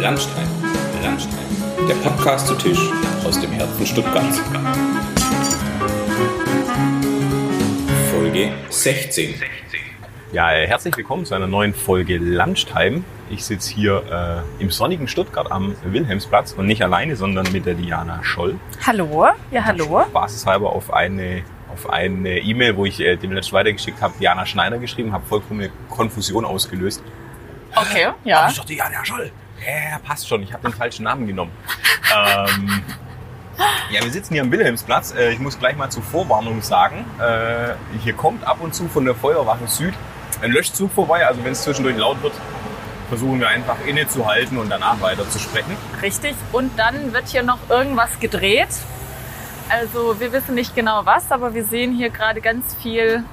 [0.00, 0.46] Landstein,
[1.02, 1.44] Landstein,
[1.88, 2.78] der Podcast zu Tisch
[3.24, 4.40] aus dem Herzen Stuttgarts.
[8.12, 9.34] Folge 16.
[10.32, 13.02] Ja, herzlich willkommen zu einer neuen Folge Lunchtime.
[13.28, 17.74] Ich sitze hier äh, im sonnigen Stuttgart am Wilhelmsplatz und nicht alleine, sondern mit der
[17.74, 18.54] Diana Scholl.
[18.86, 20.04] Hallo, ja hallo.
[20.10, 21.42] Spaßeshalber auf eine
[21.72, 25.70] auf eine E-Mail, wo ich äh, dem letzten weitergeschickt habe, Diana Schneider geschrieben, habe vollkommene
[25.90, 27.02] Konfusion ausgelöst.
[27.74, 28.40] Okay, ja.
[28.40, 29.32] Aber ich dachte, Diana Scholl.
[29.66, 30.42] Ja, passt schon.
[30.42, 31.52] Ich habe den falschen Namen genommen.
[32.14, 32.82] ähm,
[33.90, 35.14] ja, wir sitzen hier am Wilhelmsplatz.
[35.14, 39.04] Äh, ich muss gleich mal zur Vorwarnung sagen, äh, hier kommt ab und zu von
[39.04, 39.94] der Feuerwache Süd
[40.42, 41.26] ein Löschzug vorbei.
[41.26, 42.34] Also wenn es zwischendurch laut wird,
[43.08, 45.76] versuchen wir einfach innezuhalten und danach weiter zu sprechen.
[46.02, 46.34] Richtig.
[46.52, 48.68] Und dann wird hier noch irgendwas gedreht.
[49.68, 53.24] Also wir wissen nicht genau was, aber wir sehen hier gerade ganz viel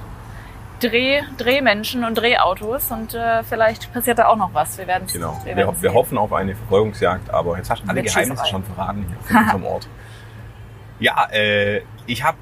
[0.80, 4.76] Dreh, Drehmenschen und Drehautos und äh, vielleicht passiert da auch noch was.
[4.78, 5.40] Wir werden Genau.
[5.44, 9.06] Wir, Wir, wir hoffen auf eine Verfolgungsjagd, aber jetzt hast du alle Geheimnisse schon verraten
[9.08, 9.88] hier von unserem Ort.
[10.98, 12.36] Ja, äh, ich habe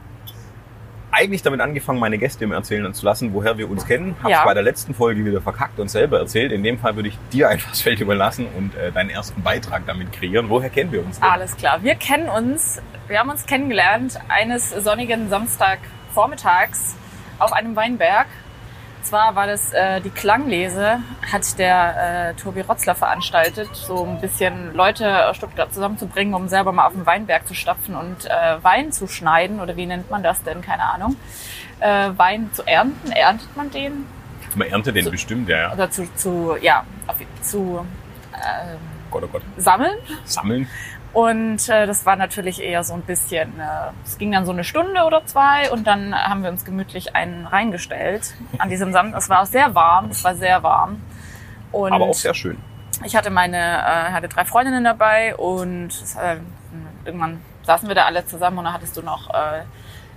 [1.10, 4.16] eigentlich damit angefangen, meine Gäste immer erzählen zu lassen, woher wir uns kennen.
[4.20, 4.44] Hab's Ja.
[4.44, 6.50] bei der letzten Folge wieder verkackt und selber erzählt.
[6.50, 9.86] In dem Fall würde ich dir einfach das Feld überlassen und äh, deinen ersten Beitrag
[9.86, 10.48] damit kreieren.
[10.48, 11.28] Woher kennen wir uns denn?
[11.28, 11.80] Alles klar.
[11.84, 16.96] Wir kennen uns, wir haben uns kennengelernt eines sonnigen Samstagvormittags
[17.38, 18.26] auf einem Weinberg.
[19.02, 24.74] Zwar war das äh, die Klanglese, hat der äh, Tobi Rotzler veranstaltet, so ein bisschen
[24.74, 28.92] Leute aus Stuttgart zusammenzubringen, um selber mal auf den Weinberg zu stapfen und äh, Wein
[28.92, 30.62] zu schneiden oder wie nennt man das denn?
[30.62, 31.16] Keine Ahnung.
[31.80, 34.06] Äh, Wein zu ernten, erntet man den?
[34.54, 35.70] Man erntet den bestimmt, ja.
[35.74, 37.86] Oder zu, zu ja, auf, zu
[38.32, 38.76] äh,
[39.10, 39.42] Gott, oh Gott.
[39.58, 39.98] sammeln.
[40.24, 40.66] Sammeln.
[41.14, 44.64] Und äh, das war natürlich eher so ein bisschen, äh, es ging dann so eine
[44.64, 49.20] Stunde oder zwei und dann haben wir uns gemütlich einen reingestellt an diesem Samstag.
[49.20, 51.00] Es war auch sehr warm, es war sehr warm.
[51.70, 52.58] Und Aber auch sehr schön.
[53.04, 55.90] ich hatte meine, äh, hatte drei Freundinnen dabei und
[56.20, 56.38] äh,
[57.04, 59.62] irgendwann saßen wir da alle zusammen und dann hattest du noch äh,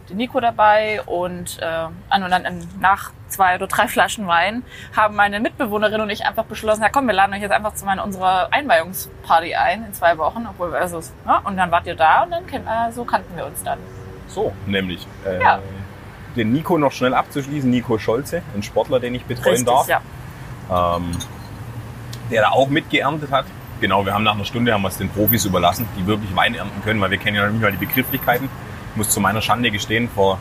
[0.09, 1.65] den Nico dabei und, äh,
[2.09, 4.63] an- und dann in, nach zwei oder drei Flaschen Wein
[4.95, 7.85] haben meine Mitbewohnerin und ich einfach beschlossen, ja komm, wir laden euch jetzt einfach zu
[7.85, 11.39] meiner, unserer Einweihungsparty ein in zwei Wochen, obwohl wir also, ne?
[11.43, 13.79] und dann wart ihr da und dann äh, so kannten wir uns dann.
[14.27, 15.07] So, nämlich.
[15.25, 15.59] Äh, Ja.
[16.35, 17.67] Den Nico noch schnell abzuschließen.
[17.67, 19.87] Nico Scholze, ein Sportler, den ich betreuen Richtig, darf.
[19.87, 20.01] ja.
[20.97, 21.11] ähm,
[22.29, 23.45] der da auch mitgeerntet hat.
[23.81, 26.53] Genau, wir haben nach einer Stunde haben wir es den Profis überlassen, die wirklich Wein
[26.53, 28.49] ernten können, weil wir kennen ja noch nicht mal die Begrifflichkeiten.
[28.91, 30.37] Ich muss zu meiner Schande gestehen, vor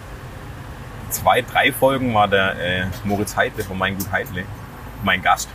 [1.16, 4.44] zwei, drei Folgen war der äh, Moritz Heidle von Mein Gut Heidle
[5.02, 5.48] mein Gast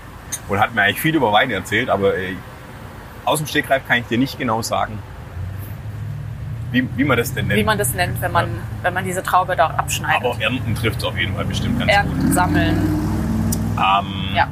[0.48, 2.36] und hat mir eigentlich viel über Wein erzählt, aber äh,
[3.26, 5.00] aus dem Stegreif kann ich dir nicht genau sagen,
[6.72, 7.60] wie, wie man das denn nennt.
[7.60, 8.50] Wie man das nennt, wenn man,
[8.82, 10.26] wenn man diese Traube da abschneidet.
[10.26, 11.98] aber ernten trifft es auf jeden Fall bestimmt ganz gut.
[11.98, 12.78] Ernten, sammeln.
[13.78, 14.48] Ähm, Ja.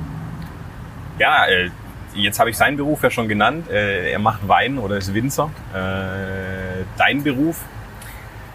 [1.17, 1.69] Ja, äh,
[2.13, 3.69] jetzt habe ich seinen Beruf ja schon genannt.
[3.69, 5.49] Äh, er macht Wein oder ist Winzer.
[5.73, 7.61] Äh, dein Beruf?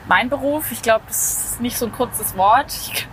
[0.06, 2.72] Mein Beruf, ich glaube, das ist nicht so ein kurzes Wort.
[2.72, 3.09] Ich,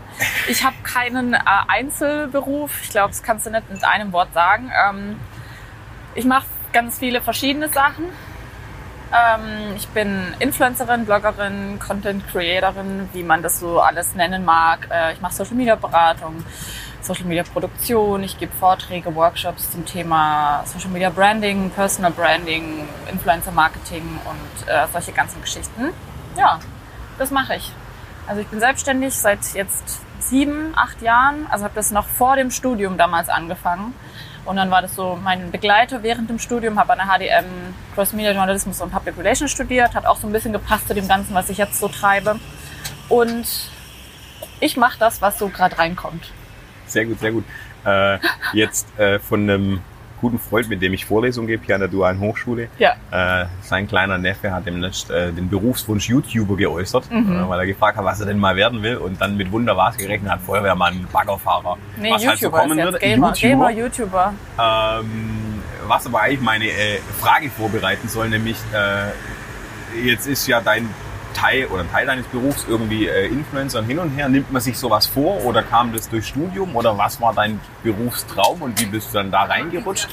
[0.50, 2.81] ich habe keinen äh, Einzelberuf.
[2.84, 4.72] Ich glaube, das kannst du nicht mit einem Wort sagen.
[4.88, 5.19] Ähm,
[6.16, 8.06] ich mache ganz viele verschiedene Sachen.
[9.13, 14.88] Ähm, ich bin Influencerin, Bloggerin, Content Creatorin, wie man das so alles nennen mag.
[14.90, 16.44] Äh, ich mache Social Media Beratung,
[17.01, 18.24] Social Media Produktion.
[18.24, 24.88] Ich gebe Vorträge, Workshops zum Thema Social Media Branding, Personal Branding, Influencer Marketing und äh,
[24.91, 25.90] solche ganzen Geschichten.
[26.38, 26.59] Ja,
[27.21, 27.71] das mache ich.
[28.27, 31.47] Also ich bin selbstständig seit jetzt sieben, acht Jahren.
[31.49, 33.93] Also habe das noch vor dem Studium damals angefangen.
[34.43, 37.45] Und dann war das so mein Begleiter während dem Studium, habe an der HDM
[37.93, 41.07] Cross Media Journalismus und Public Relations studiert, hat auch so ein bisschen gepasst zu dem
[41.07, 42.39] Ganzen, was ich jetzt so treibe.
[43.07, 43.45] Und
[44.59, 46.31] ich mache das, was so gerade reinkommt.
[46.88, 47.45] Sehr gut, sehr gut.
[47.85, 48.17] Äh,
[48.53, 49.81] jetzt äh, von einem
[50.21, 52.69] guten Freund, mit dem ich Vorlesungen gebe hier an der Dualen Hochschule.
[52.77, 52.93] Ja.
[53.11, 57.39] Äh, sein kleiner Neffe hat demnächst äh, den Berufswunsch YouTuber geäußert, Mhm.
[57.39, 59.75] äh, weil er gefragt hat, was er denn mal werden will und dann mit Wunder
[59.75, 62.99] was gerechnet hat, Feuerwehrmann, Baggerfahrer, Nee, was halt so YouTuber kommen wird.
[62.99, 63.39] Gamer, YouTuber.
[63.41, 64.33] Gamer, YouTuber.
[64.59, 70.88] Ähm, was aber eigentlich meine äh, Frage vorbereiten soll, nämlich äh, jetzt ist ja dein
[71.33, 74.30] Teil oder Teil deines Berufs irgendwie äh, Influencer und hin und her.
[74.30, 78.62] Nimmt man sich sowas vor oder kam das durch Studium oder was war dein Berufstraum
[78.62, 80.10] und wie bist du dann da reingerutscht?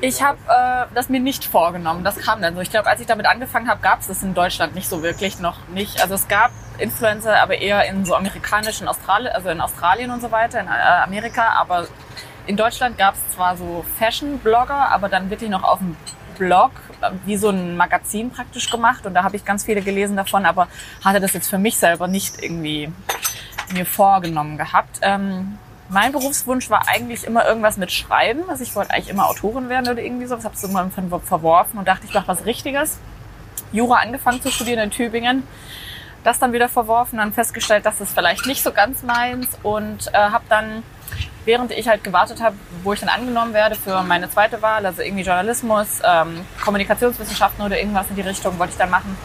[0.00, 2.04] Ich habe äh, das mir nicht vorgenommen.
[2.04, 2.60] Das kam dann so.
[2.60, 5.40] Ich glaube, als ich damit angefangen habe, gab es das in Deutschland nicht so wirklich
[5.40, 6.00] noch nicht.
[6.00, 10.30] Also es gab Influencer, aber eher in so amerikanischen Australien, also in Australien und so
[10.30, 11.48] weiter, in äh, Amerika.
[11.56, 11.88] Aber
[12.46, 15.96] in Deutschland gab es zwar so Fashion-Blogger, aber dann wirklich noch auf dem
[16.38, 16.70] Blog,
[17.24, 19.06] wie so ein Magazin praktisch gemacht.
[19.06, 20.68] Und da habe ich ganz viele gelesen davon, aber
[21.04, 22.90] hatte das jetzt für mich selber nicht irgendwie
[23.72, 24.98] mir vorgenommen gehabt.
[25.02, 25.58] Ähm,
[25.90, 28.48] mein Berufswunsch war eigentlich immer irgendwas mit Schreiben.
[28.48, 30.44] Also ich wollte eigentlich immer Autorin werden oder irgendwie sowas.
[30.44, 32.98] Habe es irgendwann verworfen und dachte, ich mache was Richtiges.
[33.72, 35.42] Jura angefangen zu studieren in Tübingen.
[36.24, 40.16] Das dann wieder verworfen, dann festgestellt, dass das vielleicht nicht so ganz meins und äh,
[40.16, 40.82] habe dann
[41.44, 45.02] während ich halt gewartet habe, wo ich dann angenommen werde für meine zweite Wahl, also
[45.02, 49.16] irgendwie Journalismus, ähm, Kommunikationswissenschaften oder irgendwas in die Richtung wollte ich dann machen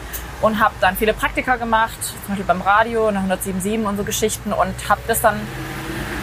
[0.41, 4.53] und habe dann viele Praktika gemacht, zum Beispiel beim Radio, in 107.7 und so Geschichten
[4.53, 5.39] und habe das dann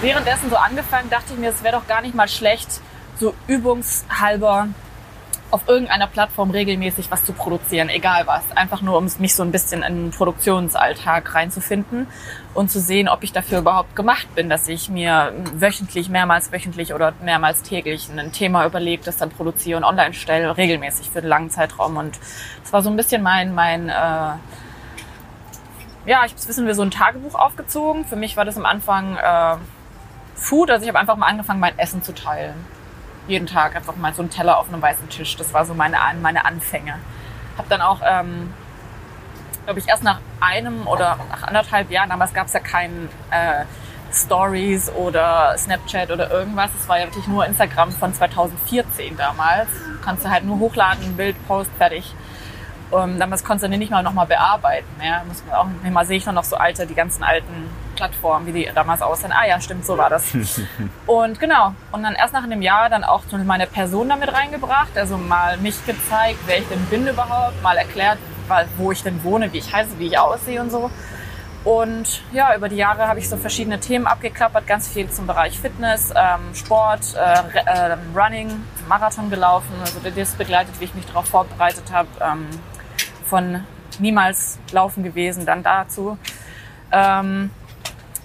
[0.00, 2.80] währenddessen so angefangen, dachte ich mir, es wäre doch gar nicht mal schlecht,
[3.18, 4.68] so übungshalber
[5.50, 8.42] auf irgendeiner Plattform regelmäßig was zu produzieren, egal was.
[8.54, 12.06] Einfach nur, um mich so ein bisschen in den Produktionsalltag reinzufinden
[12.54, 16.94] und zu sehen, ob ich dafür überhaupt gemacht bin, dass ich mir wöchentlich, mehrmals wöchentlich
[16.94, 21.28] oder mehrmals täglich ein Thema überlege, das dann produziere und online stelle, regelmäßig für einen
[21.28, 21.96] langen Zeitraum.
[21.96, 22.18] Und
[22.62, 23.92] das war so ein bisschen mein, mein äh,
[26.06, 28.04] ja, ich habe wissen wir so ein Tagebuch aufgezogen.
[28.04, 29.56] Für mich war das am Anfang äh,
[30.34, 32.54] Food, also ich habe einfach mal angefangen, mein Essen zu teilen
[33.26, 35.36] jeden Tag einfach mal so einen Teller auf einem weißen Tisch.
[35.36, 36.94] Das war so meine, meine Anfänge.
[37.56, 38.52] Hab dann auch, ähm,
[39.64, 43.64] glaube ich, erst nach einem oder nach anderthalb Jahren, damals gab es ja keinen äh,
[44.12, 46.70] Stories oder Snapchat oder irgendwas.
[46.78, 49.68] Es war ja wirklich nur Instagram von 2014 damals.
[50.04, 52.14] Kannst du halt nur hochladen, ein Bild, Post, fertig.
[52.90, 54.88] Um, damals konntest du den nicht mal nochmal bearbeiten.
[55.02, 55.22] Ja.
[55.26, 58.70] Muss man auch, manchmal sehe ich noch so alte, die ganzen alten Plattformen, wie die
[58.74, 59.32] damals aussehen.
[59.32, 60.24] Ah ja, stimmt, so war das.
[61.06, 61.74] und genau.
[61.92, 64.96] Und dann erst nach einem Jahr dann auch meine Person damit reingebracht.
[64.96, 67.62] Also mal mich gezeigt, wer ich denn bin überhaupt.
[67.62, 68.18] Mal erklärt,
[68.76, 70.90] wo ich denn wohne, wie ich heiße, wie ich aussehe und so.
[71.62, 75.60] Und ja, über die Jahre habe ich so verschiedene Themen abgeklappert, ganz viel zum Bereich
[75.60, 79.74] Fitness, ähm, Sport, äh, äh, Running, Marathon gelaufen.
[79.80, 82.08] Also das begleitet, wie ich mich darauf vorbereitet habe.
[82.20, 82.48] Ähm,
[83.30, 83.64] von
[84.00, 86.18] niemals laufen gewesen, dann dazu.
[86.92, 87.50] Ähm,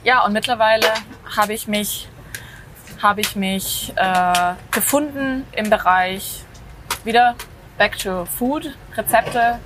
[0.04, 0.88] ja, und mittlerweile
[1.38, 2.10] habe ich mich,
[3.02, 6.44] habe ich mich äh, gefunden im Bereich
[7.04, 7.36] wieder
[7.78, 9.60] Back to Food, Rezepte,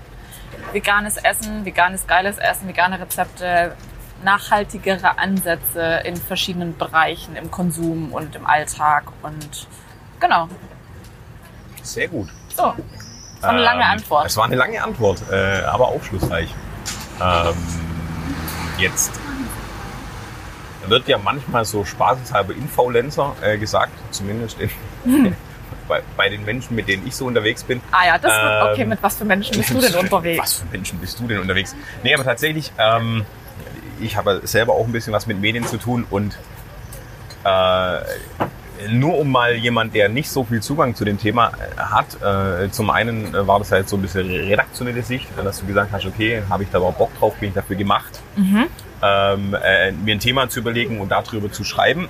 [0.74, 3.75] veganes Essen, veganes geiles Essen, vegane Rezepte,
[4.24, 9.68] nachhaltigere Ansätze in verschiedenen Bereichen im Konsum und im Alltag und
[10.19, 10.50] genau.
[11.81, 12.30] Sehr gut.
[12.56, 12.74] So,
[13.41, 14.25] das war eine lange ähm, Antwort.
[14.25, 16.53] Es war eine lange Antwort, äh, aber aufschlussreich.
[17.21, 17.56] Ähm,
[18.77, 19.19] jetzt
[20.88, 24.69] wird ja manchmal so spaßeshalber Influencer äh, gesagt, zumindest in,
[25.06, 25.36] hm.
[25.88, 27.81] bei, bei, den Menschen, mit denen ich so unterwegs bin.
[27.91, 28.86] Ah ja, das ähm, okay.
[28.86, 30.42] Mit was für Menschen bist du denn unterwegs?
[30.42, 31.75] Was für Menschen bist du denn unterwegs?
[32.03, 33.25] Nee, aber tatsächlich, ähm,
[34.00, 36.38] ich habe selber auch ein bisschen was mit Medien zu tun und
[37.44, 38.00] äh,
[38.89, 42.69] nur um mal jemand, der nicht so viel Zugang zu dem Thema äh, hat, äh,
[42.69, 46.05] zum einen äh, war das halt so ein bisschen redaktionelle Sicht, dass du gesagt hast,
[46.05, 48.67] okay, habe ich da überhaupt Bock drauf, bin ich dafür gemacht, mhm.
[49.01, 52.07] ähm, äh, mir ein Thema zu überlegen und darüber zu schreiben.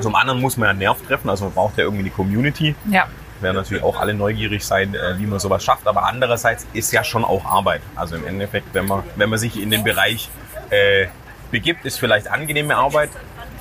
[0.00, 2.74] Zum anderen muss man ja einen Nerv treffen, also man braucht ja irgendwie eine Community.
[2.88, 3.06] Ja.
[3.40, 7.02] Werden natürlich auch alle neugierig sein, äh, wie man sowas schafft, aber andererseits ist ja
[7.02, 7.80] schon auch Arbeit.
[7.96, 10.28] Also im Endeffekt, wenn man, wenn man sich in den Bereich
[10.68, 11.06] äh,
[11.50, 13.10] begibt, ist vielleicht angenehme Arbeit.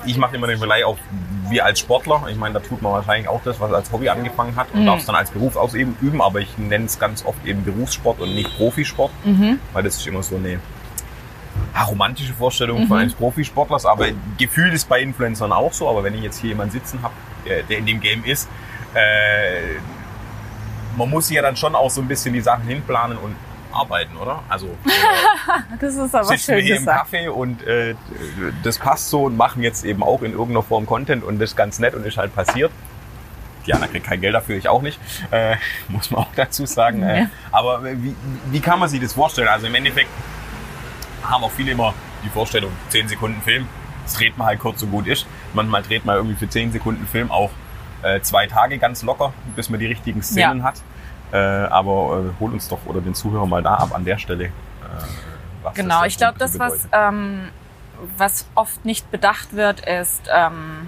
[0.05, 0.97] Ich mache immer den Verleih auf
[1.49, 4.55] wir als Sportler, ich meine, da tut man wahrscheinlich auch das, was als Hobby angefangen
[4.55, 4.85] hat und mhm.
[4.85, 8.19] darf es dann als Beruf ausüben, üben, aber ich nenne es ganz oft eben Berufssport
[8.19, 9.59] und nicht Profisport, mhm.
[9.73, 10.59] weil das ist immer so eine
[11.87, 12.87] romantische Vorstellung mhm.
[12.87, 14.07] von eines Profisportlers, aber
[14.37, 17.13] gefühlt ist bei Influencern auch so, aber wenn ich jetzt hier jemanden sitzen habe,
[17.45, 18.47] der, der in dem Game ist,
[18.93, 19.79] äh,
[20.97, 23.35] man muss ja dann schon auch so ein bisschen die Sachen hinplanen und
[23.71, 24.43] arbeiten, oder?
[24.49, 24.75] Also
[25.79, 27.13] das ist aber sitzen schön wir hier gesagt.
[27.13, 27.95] im Café und äh,
[28.63, 31.55] das passt so und machen jetzt eben auch in irgendeiner Form Content und das ist
[31.55, 32.71] ganz nett und ist halt passiert.
[33.65, 34.99] Diana kriegt kein Geld dafür, ich auch nicht,
[35.31, 35.55] äh,
[35.89, 37.03] muss man auch dazu sagen.
[37.03, 38.15] Äh, aber wie,
[38.51, 39.47] wie kann man sich das vorstellen?
[39.47, 40.09] Also im Endeffekt
[41.23, 43.67] haben auch viele immer die Vorstellung, 10 Sekunden Film,
[44.03, 45.27] das dreht man halt kurz so gut ist.
[45.53, 47.51] Manchmal dreht man irgendwie für 10 Sekunden Film auch
[48.01, 50.63] äh, zwei Tage ganz locker, bis man die richtigen Szenen ja.
[50.63, 50.81] hat.
[51.31, 54.45] Äh, aber äh, hol uns doch oder den Zuhörer mal da ab an der Stelle.
[54.45, 54.51] Äh,
[55.61, 57.49] was genau, ich glaube, das, was, ähm,
[58.17, 60.87] was oft nicht bedacht wird, ist ähm,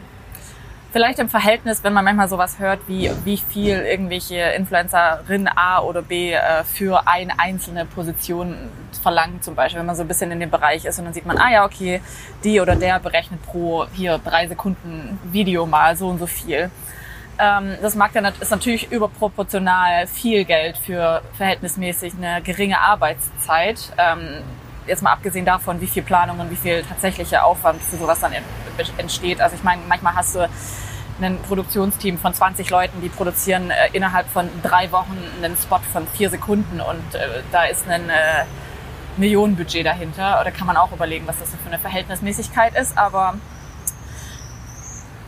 [0.91, 6.01] vielleicht im Verhältnis, wenn man manchmal sowas hört, wie, wie viel irgendwelche Influencerinnen A oder
[6.01, 8.55] B äh, für eine einzelne Position
[9.01, 11.25] verlangen, zum Beispiel, wenn man so ein bisschen in dem Bereich ist und dann sieht
[11.25, 12.01] man, ah ja, okay,
[12.43, 16.69] die oder der berechnet pro hier drei Sekunden Video mal so und so viel.
[17.39, 23.91] Ähm, das mag dann, ist natürlich überproportional viel Geld für verhältnismäßig eine geringe Arbeitszeit.
[23.97, 24.43] Ähm,
[24.87, 28.33] jetzt mal abgesehen davon, wie viel Planung und wie viel tatsächlicher Aufwand für sowas dann
[28.97, 29.41] entsteht.
[29.41, 30.49] Also ich meine, manchmal hast du
[31.21, 36.07] ein Produktionsteam von 20 Leuten, die produzieren äh, innerhalb von drei Wochen einen Spot von
[36.07, 38.45] vier Sekunden und äh, da ist ein äh,
[39.17, 40.39] Millionenbudget dahinter.
[40.41, 42.97] Oder kann man auch überlegen, was das für eine Verhältnismäßigkeit ist.
[42.97, 43.35] Aber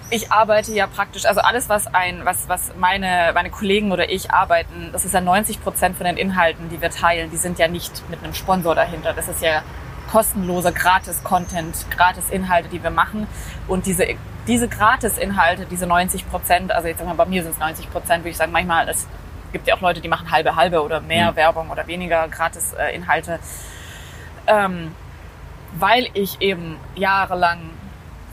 [0.10, 4.32] ich arbeite ja praktisch, also alles, was ein, was, was meine, meine Kollegen oder ich
[4.32, 7.68] arbeiten, das ist ja 90 Prozent von den Inhalten, die wir teilen, die sind ja
[7.68, 9.14] nicht mit einem Sponsor dahinter.
[9.14, 9.64] Das ist ja
[10.12, 13.28] kostenloser Gratis-Content, Gratis-Inhalte, die wir machen.
[13.68, 14.06] Und diese,
[14.48, 18.20] diese Gratis-Inhalte, diese 90 Prozent, also jetzt sagen wir, bei mir sind es 90 Prozent,
[18.20, 19.08] würde ich sagen, manchmal, es
[19.52, 21.36] gibt ja auch Leute, die machen halbe, halbe oder mehr Mhm.
[21.36, 23.40] Werbung oder weniger Gratis-Inhalte.
[24.46, 24.94] Ähm,
[25.80, 27.72] weil ich eben jahrelang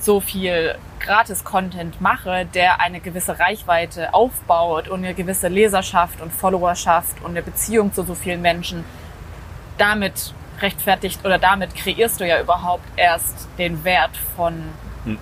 [0.01, 7.23] so viel Gratis-Content mache, der eine gewisse Reichweite aufbaut und eine gewisse Leserschaft und Followerschaft
[7.23, 8.85] und eine Beziehung zu so vielen Menschen,
[9.79, 14.55] damit rechtfertigt oder damit kreierst du ja überhaupt erst den Wert von,
[15.05, 15.19] Hm.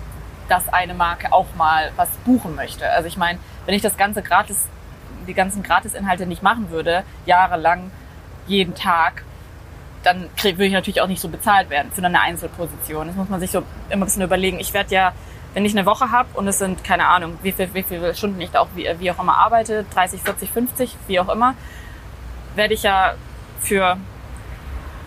[0.49, 2.89] dass eine Marke auch mal was buchen möchte.
[2.89, 4.67] Also ich meine, wenn ich das ganze gratis,
[5.27, 7.91] die ganzen Gratis-Inhalte nicht machen würde, jahrelang,
[8.47, 9.23] jeden Tag,
[10.03, 13.07] dann würde ich natürlich auch nicht so bezahlt werden für eine Einzelposition.
[13.07, 14.59] Das muss man sich so immer ein bisschen überlegen.
[14.59, 15.11] Ich werde ja,
[15.53, 18.39] wenn ich eine Woche habe und es sind, keine Ahnung, wie, viel, wie viele Stunden
[18.39, 21.53] ich da auch wie, wie auch immer arbeite, 30, 40, 50, wie auch immer,
[22.55, 23.13] werde ich ja
[23.61, 23.97] für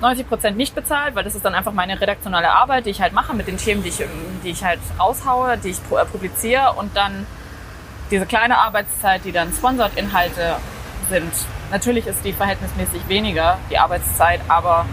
[0.01, 3.13] 90 Prozent nicht bezahlt, weil das ist dann einfach meine redaktionelle Arbeit, die ich halt
[3.13, 4.03] mache mit den Themen, die ich,
[4.45, 7.25] die ich halt raushaue, die ich pu- publiziere und dann
[8.11, 10.57] diese kleine Arbeitszeit, die dann Sponsored-Inhalte
[11.13, 11.33] sind.
[11.71, 14.87] Natürlich ist die verhältnismäßig weniger, die Arbeitszeit, aber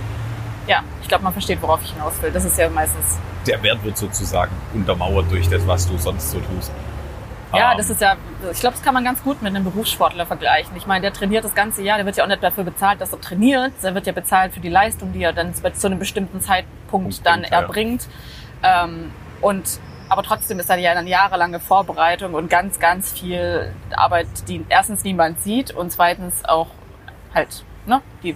[0.68, 2.32] ja, ich glaube, man versteht, worauf ich hinaus will.
[2.32, 6.40] Das ist ja meistens, Der Wert wird sozusagen untermauert durch das, was du sonst so
[6.40, 6.72] tust.
[7.54, 8.16] ja, Ähm, das ist ja,
[8.52, 10.76] ich glaube, das kann man ganz gut mit einem Berufssportler vergleichen.
[10.76, 13.12] Ich meine, der trainiert das ganze Jahr, der wird ja auch nicht dafür bezahlt, dass
[13.12, 16.42] er trainiert, der wird ja bezahlt für die Leistung, die er dann zu einem bestimmten
[16.42, 17.60] Zeitpunkt Punkt dann bringt, ja.
[17.62, 18.08] erbringt.
[18.64, 19.12] Ähm,
[19.42, 19.80] und
[20.10, 25.04] aber trotzdem ist da ja eine jahrelange Vorbereitung und ganz, ganz viel Arbeit, die erstens
[25.04, 26.68] niemand sieht und zweitens auch
[27.34, 28.36] halt, ne, die,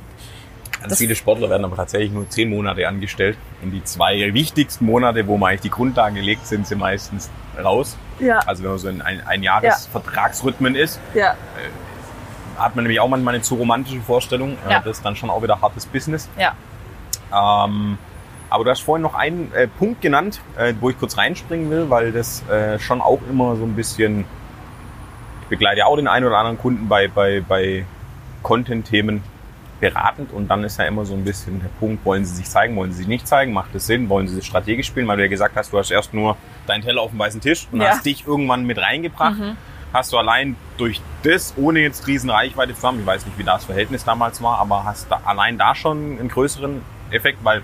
[0.80, 3.38] Ganz das- viele Sportler werden aber tatsächlich nur zehn Monate angestellt.
[3.62, 7.30] Und die zwei wichtigsten Monate, wo man eigentlich die Grundlagen gelegt sind, sind meistens
[7.64, 7.98] raus.
[8.20, 11.36] ja, Also wenn man so in ein, ein Jahresvertragsrhythmen ist, ja,
[12.58, 14.58] hat man nämlich auch manchmal eine zu romantische Vorstellung.
[14.68, 14.80] Äh, Ja.
[14.80, 16.30] Das ist dann schon auch wieder hartes Business.
[16.38, 16.54] ja,
[17.66, 17.98] Ähm,
[18.54, 21.90] aber du hast vorhin noch einen äh, Punkt genannt, äh, wo ich kurz reinspringen will,
[21.90, 24.26] weil das äh, schon auch immer so ein bisschen,
[25.42, 27.84] ich begleite ja auch den einen oder anderen Kunden bei, bei, bei
[28.44, 29.24] Content-Themen
[29.80, 32.76] beratend und dann ist ja immer so ein bisschen der Punkt, wollen sie sich zeigen,
[32.76, 35.24] wollen sie sich nicht zeigen, macht es Sinn, wollen sie sich strategisch spielen, weil du
[35.24, 37.90] ja gesagt hast, du hast erst nur deinen Teller auf dem weißen Tisch und Ja.
[37.90, 39.40] hast dich irgendwann mit reingebracht.
[39.40, 39.58] Mhm.
[39.94, 43.44] Hast du allein durch das, ohne jetzt riesen Reichweite zu haben, ich weiß nicht, wie
[43.44, 47.64] das Verhältnis damals war, aber hast da allein da schon einen größeren Effekt, weil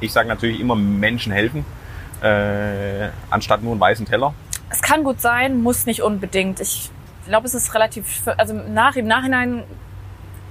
[0.00, 1.64] ich sage natürlich immer Menschen helfen,
[2.22, 4.34] äh, anstatt nur einen weißen Teller.
[4.70, 6.60] Es kann gut sein, muss nicht unbedingt.
[6.60, 6.90] Ich
[7.26, 9.64] glaube, es ist relativ, also im nach, im Nachhinein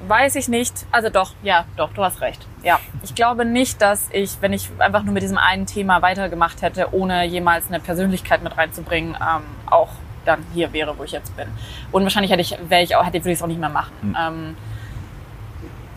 [0.08, 0.86] weiß ich nicht.
[0.92, 2.46] Also doch, ja, doch, du hast recht.
[2.64, 6.62] Ja, ich glaube nicht, dass ich, wenn ich einfach nur mit diesem einen Thema weitergemacht
[6.62, 9.90] hätte, ohne jemals eine Persönlichkeit mit reinzubringen, ähm, auch
[10.26, 11.48] dann hier wäre, wo ich jetzt bin.
[11.92, 13.94] Und wahrscheinlich hätte ich, wäre ich auch, hätte, würde ich es auch nicht mehr machen.
[14.02, 14.16] Hm.
[14.20, 14.56] Ähm,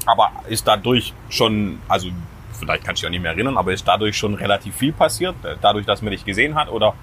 [0.04, 2.08] Aber ist dadurch schon, also
[2.56, 5.34] vielleicht kannst du dich auch nicht mehr erinnern, aber ist dadurch schon relativ viel passiert,
[5.44, 6.68] äh, dadurch, dass man dich gesehen hat?
[6.70, 6.94] Oder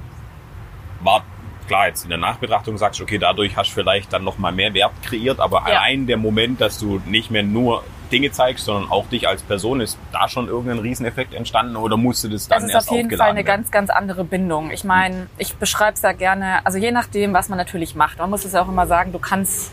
[1.02, 1.24] war
[1.68, 4.74] klar, jetzt in der Nachbetrachtung sagst du, okay, dadurch hast du vielleicht dann nochmal mehr
[4.74, 5.78] Wert kreiert, aber Ja.
[5.78, 9.82] allein der Moment, dass du nicht mehr nur Dinge zeigst, sondern auch dich als Person,
[9.82, 13.10] ist da schon irgendein Rieseneffekt entstanden oder musste das dann Das ist erst auf jeden
[13.10, 13.46] Fall eine werden?
[13.48, 14.70] ganz, ganz andere Bindung.
[14.72, 18.20] Ich meine, ich beschreibe es ja gerne, also je nachdem, was man natürlich macht.
[18.20, 19.72] Man muss es ja auch immer sagen, du kannst,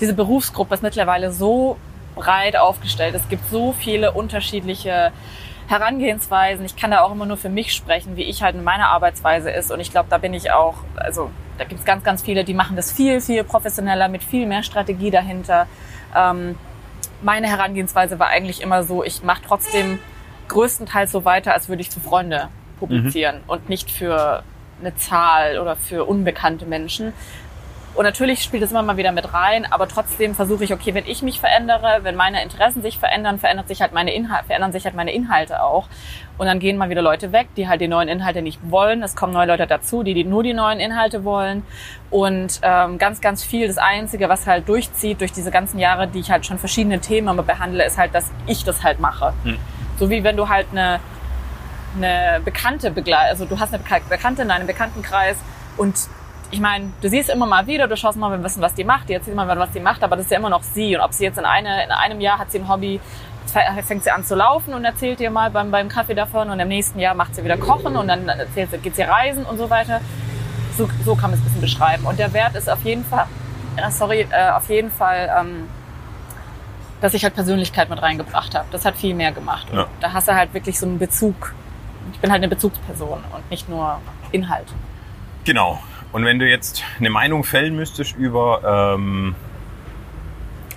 [0.00, 1.76] diese Berufsgruppe ist mittlerweile so
[2.14, 3.14] breit aufgestellt.
[3.14, 5.12] Es gibt so viele unterschiedliche
[5.68, 6.64] Herangehensweisen.
[6.64, 9.50] Ich kann da auch immer nur für mich sprechen, wie ich halt in meiner Arbeitsweise
[9.50, 9.70] ist.
[9.70, 12.54] Und ich glaube, da bin ich auch, also da gibt es ganz, ganz viele, die
[12.54, 15.66] machen das viel, viel professioneller, mit viel mehr Strategie dahinter.
[16.14, 16.56] Ähm,
[17.22, 19.98] meine Herangehensweise war eigentlich immer so, ich mache trotzdem
[20.48, 24.42] größtenteils so weiter, als würde ich für Freunde publizieren und nicht für
[24.80, 27.12] eine Zahl oder für unbekannte Menschen.
[27.94, 31.04] Und natürlich spielt es immer mal wieder mit rein, aber trotzdem versuche ich, okay, wenn
[31.06, 34.86] ich mich verändere, wenn meine Interessen sich verändern, verändert sich halt meine Inhalte, verändern sich
[34.86, 35.88] halt meine Inhalte auch.
[36.38, 39.02] Und dann gehen mal wieder Leute weg, die halt die neuen Inhalte nicht wollen.
[39.02, 41.64] Es kommen neue Leute dazu, die, die nur die neuen Inhalte wollen.
[42.10, 43.68] Und ähm, ganz, ganz viel.
[43.68, 47.28] Das Einzige, was halt durchzieht durch diese ganzen Jahre, die ich halt schon verschiedene Themen
[47.28, 49.34] immer behandle, ist halt, dass ich das halt mache.
[49.44, 49.58] Hm.
[49.98, 50.98] So wie wenn du halt eine,
[51.96, 55.36] eine Bekannte begleitest, also du hast eine Beka- Bekannte in deinem Bekanntenkreis
[55.76, 55.94] und
[56.52, 59.08] ich meine, du siehst immer mal wieder, du schaust mal ein bisschen, was die macht,
[59.08, 60.94] die erzählt mal, was die macht, aber das ist ja immer noch sie.
[60.94, 63.00] Und ob sie jetzt in, eine, in einem Jahr hat sie ein Hobby,
[63.86, 66.68] fängt sie an zu laufen und erzählt dir mal beim, beim Kaffee davon und im
[66.68, 69.70] nächsten Jahr macht sie wieder Kochen und dann erzählt sie, geht sie reisen und so
[69.70, 70.02] weiter.
[70.76, 72.04] So, so kann man es ein bisschen beschreiben.
[72.04, 73.26] Und der Wert ist auf jeden Fall,
[73.76, 75.68] äh, sorry, äh, auf jeden Fall, ähm,
[77.00, 78.66] dass ich halt Persönlichkeit mit reingebracht habe.
[78.72, 79.68] Das hat viel mehr gemacht.
[79.72, 79.86] Ja.
[80.00, 81.54] da hast du halt wirklich so einen Bezug.
[82.12, 83.98] Ich bin halt eine Bezugsperson und nicht nur
[84.32, 84.68] Inhalt.
[85.44, 85.80] Genau.
[86.12, 89.34] Und wenn du jetzt eine Meinung fällen müsstest über, ähm,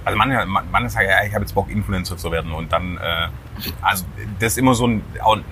[0.06, 2.98] also man, man, man sagt ja, ich habe jetzt Bock, Influencer zu werden und dann,
[2.98, 3.28] äh,
[3.82, 4.06] also
[4.40, 5.04] das ist immer so ein,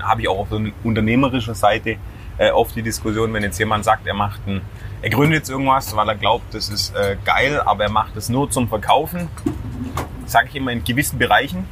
[0.02, 1.98] habe ich auch auf so eine unternehmerische Seite
[2.38, 4.62] äh, oft die Diskussion, wenn jetzt jemand sagt, er macht ein,
[5.02, 8.30] er gründet jetzt irgendwas, weil er glaubt, das ist äh, geil, aber er macht es
[8.30, 9.28] nur zum Verkaufen,
[10.26, 11.68] sage ich immer in gewissen Bereichen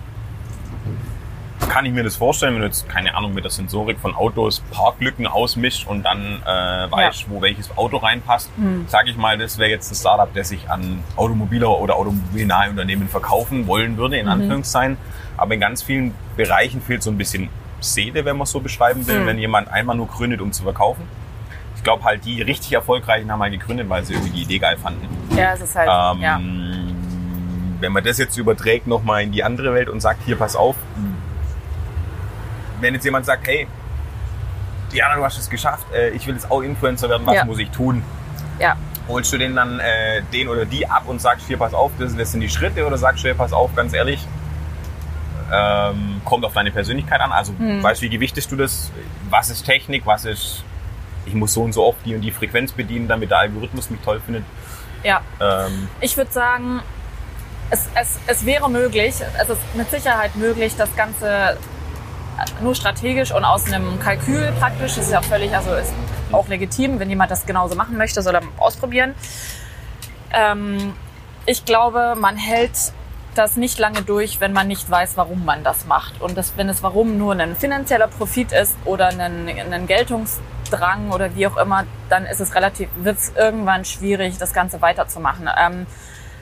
[1.69, 4.61] kann ich mir das vorstellen, wenn du jetzt, keine Ahnung, mit der Sensorik von Autos
[4.71, 7.27] Parklücken ausmischt und dann äh, weißt, ja.
[7.29, 8.49] wo welches Auto reinpasst.
[8.57, 8.85] Mhm.
[8.87, 13.07] Sage ich mal, das wäre jetzt ein Startup, der sich an Automobiler oder automobilnahe Unternehmen
[13.07, 14.31] verkaufen wollen würde, in mhm.
[14.31, 14.97] Anführungszeichen.
[15.37, 17.49] Aber in ganz vielen Bereichen fehlt so ein bisschen
[17.79, 19.25] Seele, wenn man es so beschreiben will, mhm.
[19.27, 21.03] wenn jemand einmal nur gründet, um zu verkaufen.
[21.75, 24.77] Ich glaube halt, die richtig erfolgreichen haben mal gegründet, weil sie irgendwie die Idee geil
[24.77, 25.07] fanden.
[25.35, 26.39] Ja, es ist halt, ähm, ja.
[27.79, 30.75] Wenn man das jetzt überträgt nochmal in die andere Welt und sagt, hier, pass auf,
[32.81, 33.67] wenn jetzt jemand sagt, hey,
[34.91, 37.45] Diana, du hast es geschafft, äh, ich will jetzt auch Influencer werden, was ja.
[37.45, 38.03] muss ich tun?
[38.59, 38.75] Ja.
[39.07, 42.15] Holst du den dann äh, den oder die ab und sagst, hier, pass auf, das,
[42.15, 44.27] das sind die Schritte oder sagst du, hier, pass auf, ganz ehrlich,
[45.51, 47.31] ähm, kommt auf deine Persönlichkeit an.
[47.31, 47.81] Also hm.
[47.81, 48.91] weißt du, wie gewichtest du das?
[49.29, 50.05] Was ist Technik?
[50.05, 50.63] Was ist,
[51.25, 54.01] ich muss so und so oft die und die Frequenz bedienen, damit der Algorithmus mich
[54.01, 54.43] toll findet?
[55.03, 55.21] Ja.
[55.39, 56.81] Ähm, ich würde sagen,
[57.69, 61.57] es, es, es wäre möglich, es ist mit Sicherheit möglich, das Ganze
[62.61, 64.95] nur strategisch und aus einem Kalkül praktisch.
[64.95, 65.93] Das ist ja auch völlig, also ist
[66.31, 69.15] auch legitim, wenn jemand das genauso machen möchte, soll er ausprobieren.
[70.33, 70.93] Ähm,
[71.45, 72.93] ich glaube, man hält
[73.35, 76.21] das nicht lange durch, wenn man nicht weiß, warum man das macht.
[76.21, 81.33] Und das, wenn es warum nur ein finanzieller Profit ist oder ein, ein Geltungsdrang oder
[81.35, 85.49] wie auch immer, dann ist es relativ, wird es irgendwann schwierig, das Ganze weiterzumachen.
[85.57, 85.85] Ähm,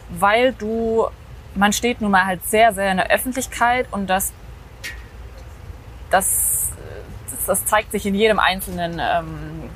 [0.09, 1.07] weil du,
[1.53, 4.33] man steht nun mal halt sehr, sehr in der Öffentlichkeit und das
[6.09, 6.69] das,
[7.29, 9.69] das, das zeigt sich in jedem einzelnen, ähm,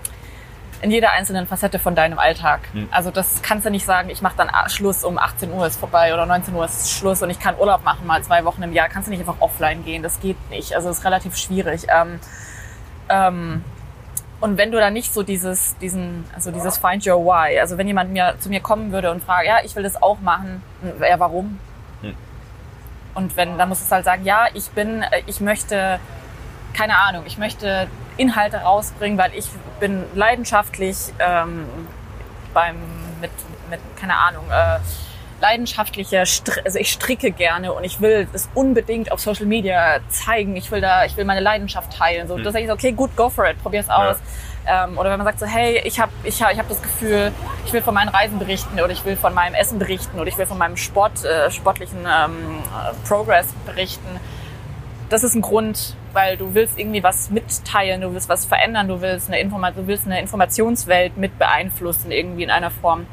[0.81, 2.61] in jeder einzelnen Facette von deinem Alltag.
[2.73, 2.89] Mhm.
[2.91, 6.13] Also das kannst du nicht sagen, ich mache dann Schluss um 18 Uhr ist vorbei
[6.13, 8.89] oder 19 Uhr ist Schluss und ich kann Urlaub machen mal zwei Wochen im Jahr.
[8.89, 10.75] Kannst du nicht einfach offline gehen, das geht nicht.
[10.75, 11.87] Also es ist relativ schwierig.
[11.89, 12.19] Ähm,
[13.09, 13.63] ähm,
[14.43, 17.87] und wenn du da nicht so dieses, diesen, also dieses Find Your Why, also wenn
[17.87, 20.61] jemand mir zu mir kommen würde und fragt, ja, ich will das auch machen,
[21.00, 21.59] ja, warum?
[22.01, 22.13] Hm.
[23.15, 25.98] Und wenn, dann musst du halt sagen, ja, ich bin, äh, ich möchte
[26.74, 29.46] keine Ahnung, ich möchte Inhalte rausbringen, weil ich
[29.79, 31.66] bin leidenschaftlich ähm,
[32.53, 32.75] beim,
[33.22, 33.31] mit,
[33.70, 34.79] mit, keine Ahnung, äh,
[35.42, 40.55] leidenschaftliche, also ich stricke gerne und ich will es unbedingt auf Social Media zeigen.
[40.55, 42.29] Ich will da, ich will meine Leidenschaft teilen.
[42.29, 42.44] So, mhm.
[42.44, 44.18] da sage ich so, okay, gut, go for it, probier's aus.
[44.66, 44.86] Ja.
[44.86, 47.33] Ähm, oder wenn man sagt so, hey, ich habe ich hab, ich hab das Gefühl,
[47.66, 50.38] ich will von meinen Reisen berichten oder ich will von meinem Essen berichten oder ich
[50.38, 52.59] will von meinem Sport, äh, sportlichen ähm,
[53.05, 54.22] Progress berichten.
[55.13, 58.99] Das ist ein Grund, weil du willst irgendwie was mitteilen, du willst was verändern, du
[58.99, 63.05] willst eine, Informa du willst eine Informationswelt mit beeinflussen irgendwie in einer Form.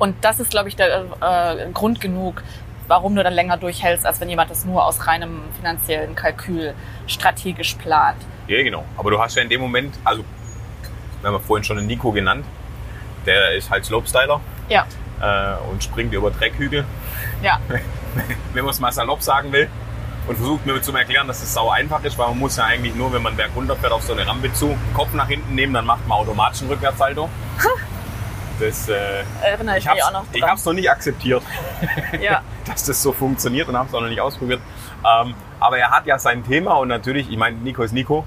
[0.00, 2.42] Und das ist, glaube ich, der äh, Grund genug,
[2.88, 6.74] warum du dann länger durchhältst, als wenn jemand das nur aus reinem finanziellen Kalkül
[7.06, 8.18] strategisch plant.
[8.48, 8.84] Ja, genau.
[8.96, 10.24] Aber du hast ja in dem Moment, also
[11.20, 12.44] wir haben ja vorhin schon den Nico genannt,
[13.26, 14.40] der ist halt Slopestyler.
[14.68, 14.86] Ja.
[15.22, 16.84] Äh, und springt über Dreckhügel.
[17.44, 17.60] Ja.
[18.54, 19.68] wenn man es mal salopp sagen will
[20.30, 22.94] und versucht mir zu erklären, dass es sau einfach ist, weil man muss ja eigentlich
[22.94, 25.74] nur, wenn man berg runterfährt, auf so eine Rampe zu, den Kopf nach hinten nehmen,
[25.74, 27.28] dann macht man automatisch einen Rückwärtssalto.
[28.60, 30.34] Das, äh, Erinnere ich, ich mich auch noch dran.
[30.34, 31.42] Ich habe es noch nicht akzeptiert,
[32.20, 32.42] ja.
[32.64, 34.60] dass das so funktioniert und habe es auch noch nicht ausprobiert.
[35.04, 38.24] Ähm, aber er hat ja sein Thema und natürlich, ich meine, Nico ist Nico.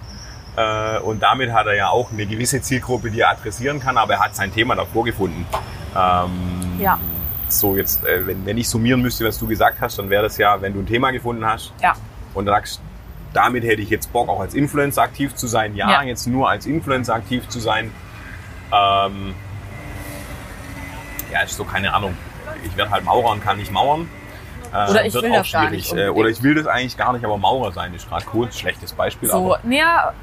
[0.57, 4.15] Äh, und damit hat er ja auch eine gewisse Zielgruppe, die er adressieren kann, aber
[4.15, 5.47] er hat sein Thema davor gefunden.
[5.95, 6.99] Ähm, ja
[7.59, 10.37] so jetzt, äh, wenn, wenn ich summieren müsste, was du gesagt hast, dann wäre das
[10.37, 11.93] ja, wenn du ein Thema gefunden hast ja.
[12.33, 12.81] und sagst,
[13.33, 15.75] damit hätte ich jetzt Bock, auch als Influencer aktiv zu sein.
[15.75, 16.03] Ja, ja.
[16.03, 17.91] jetzt nur als Influencer aktiv zu sein.
[18.71, 19.33] Ähm,
[21.31, 22.15] ja, ist so keine Ahnung.
[22.63, 24.07] Ich werde halt Maurer und kann nicht mauern.
[24.71, 25.51] Äh, oder ich will das schwierig.
[25.51, 25.93] gar nicht.
[25.93, 28.51] Äh, oder ich will das eigentlich gar nicht, aber Maurer sein ist gerade cool.
[28.51, 29.29] Schlechtes Beispiel.
[29.29, 29.59] So, aber.
[29.69, 30.13] Ja,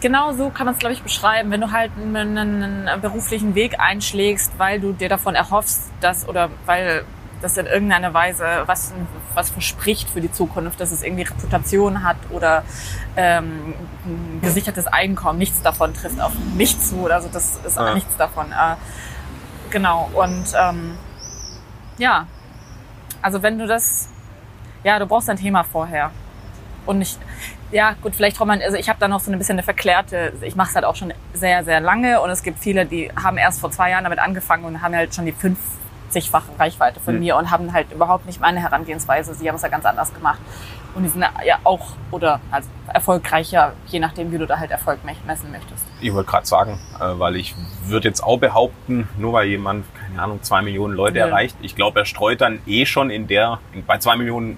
[0.00, 1.50] genau so kann man es, glaube ich, beschreiben.
[1.50, 6.50] Wenn du halt einen, einen, beruflichen Weg einschlägst, weil du dir davon erhoffst, dass oder
[6.66, 7.04] weil
[7.40, 8.92] das in irgendeiner Weise was,
[9.34, 12.64] was verspricht für die Zukunft, dass es irgendwie Reputation hat oder
[13.16, 15.38] ähm, ein gesichertes Einkommen.
[15.38, 17.06] Nichts davon trifft auf mich zu.
[17.06, 17.94] Also das ist ja.
[17.94, 18.52] nichts davon.
[18.52, 18.76] Äh,
[19.70, 20.10] genau.
[20.12, 20.98] Und ähm,
[21.98, 22.26] ja,
[23.22, 24.08] also wenn du das,
[24.84, 26.10] ja, du brauchst ein Thema vorher.
[26.86, 27.18] Und nicht,
[27.72, 30.56] ja, gut, vielleicht man, also ich habe da noch so ein bisschen eine verklärte, ich
[30.56, 33.60] mache es halt auch schon sehr, sehr lange und es gibt viele, die haben erst
[33.60, 35.58] vor zwei Jahren damit angefangen und haben halt schon die fünf,
[36.08, 37.20] zigfache Reichweite von Hm.
[37.20, 39.32] mir und haben halt überhaupt nicht meine Herangehensweise.
[39.34, 40.40] Sie haben es ja ganz anders gemacht.
[40.92, 45.04] Und die sind ja auch, oder also erfolgreicher, je nachdem, wie du da halt Erfolg
[45.04, 45.84] me- messen möchtest.
[46.00, 47.54] Ich wollte gerade sagen, äh, weil ich
[47.84, 51.28] würde jetzt auch behaupten, nur weil jemand, keine Ahnung, zwei Millionen Leute Ja.
[51.28, 54.56] erreicht, ich glaube, er streut dann eh schon in der, bei zwei Millionen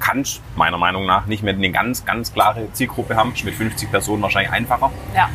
[0.00, 0.24] kann
[0.56, 3.32] meiner Meinung nach nicht mehr eine ganz, ganz klare Zielgruppe haben.
[3.44, 4.90] Mit 50 Personen wahrscheinlich einfacher.
[5.14, 5.28] Ja.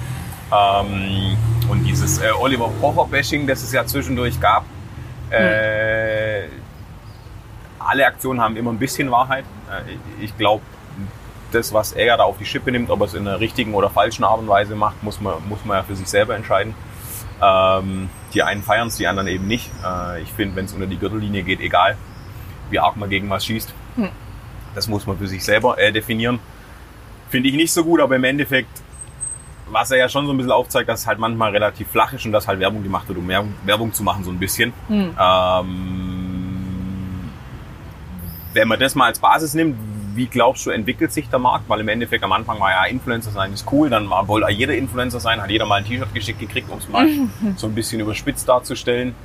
[0.82, 1.38] Ähm,
[1.70, 4.66] und dieses äh, Oliver Pocher-Bashing, das es ja zwischendurch gab,
[5.30, 6.48] äh,
[7.80, 9.46] alle Aktionen haben immer ein bisschen Wahrheit.
[9.70, 10.64] Äh, ich- glaube,
[11.52, 13.90] das, was er da auf die Schippe nimmt, ob er es in einer richtigen oder
[13.90, 16.76] falschen Art und Weise macht, muss man, muss man ja für sich selber entscheiden.
[17.42, 19.70] Ähm, die einen feiern es, die anderen eben nicht.
[19.84, 21.98] Äh, ich finde, wenn es unter die Gürtellinie geht, egal,
[22.70, 24.10] wie arg man gegen was schießt, Hm.
[24.76, 26.40] Das muss man für sich selber äh, definieren.
[27.30, 28.82] Finde ich nicht so gut, aber im Endeffekt,
[29.70, 32.26] was er ja schon so ein bisschen aufzeigt, dass es halt manchmal relativ flach ist
[32.26, 34.74] und dass halt Werbung gemacht wird, um Werbung, Werbung zu machen, so ein bisschen.
[34.88, 35.16] Hm.
[35.20, 36.60] Ähm,
[38.54, 39.76] wenn man das mal als Basis nimmt,
[40.16, 41.70] wie glaubst du, entwickelt sich der Markt?
[41.70, 44.76] Weil im Endeffekt am Anfang war ja Influencer sein ist cool, dann war, wollte jeder
[44.76, 47.08] Influencer sein, hat jeder mal ein T-Shirt geschickt gekriegt, um es mal
[47.56, 49.16] so ein bisschen überspitzt darzustellen.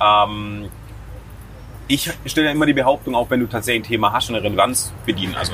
[0.00, 0.68] Ähm,
[1.88, 4.44] ich stelle ja immer die Behauptung auf, wenn du tatsächlich ein Thema hast und eine
[4.44, 5.52] Relevanz bedienen, also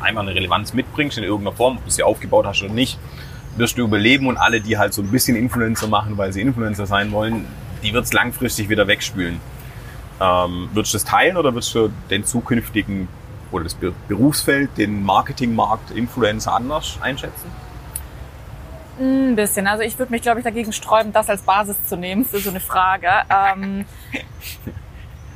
[0.00, 2.98] einfach eine Relevanz mitbringst in irgendeiner Form, ob du sie aufgebaut hast oder nicht,
[3.56, 6.86] wirst du überleben und alle, die halt so ein bisschen Influencer machen, weil sie Influencer
[6.86, 7.46] sein wollen,
[7.82, 9.40] die wird es langfristig wieder wegspülen.
[10.20, 13.08] Ähm, würdest du das teilen oder würdest du den zukünftigen
[13.50, 17.50] oder das Be- Berufsfeld, den Marketingmarkt, Influencer anders einschätzen?
[19.00, 19.66] Ein bisschen.
[19.66, 22.50] Also ich würde mich, glaube ich, dagegen sträuben, das als Basis zu nehmen für so
[22.50, 23.08] eine Frage.
[23.30, 23.86] Ähm,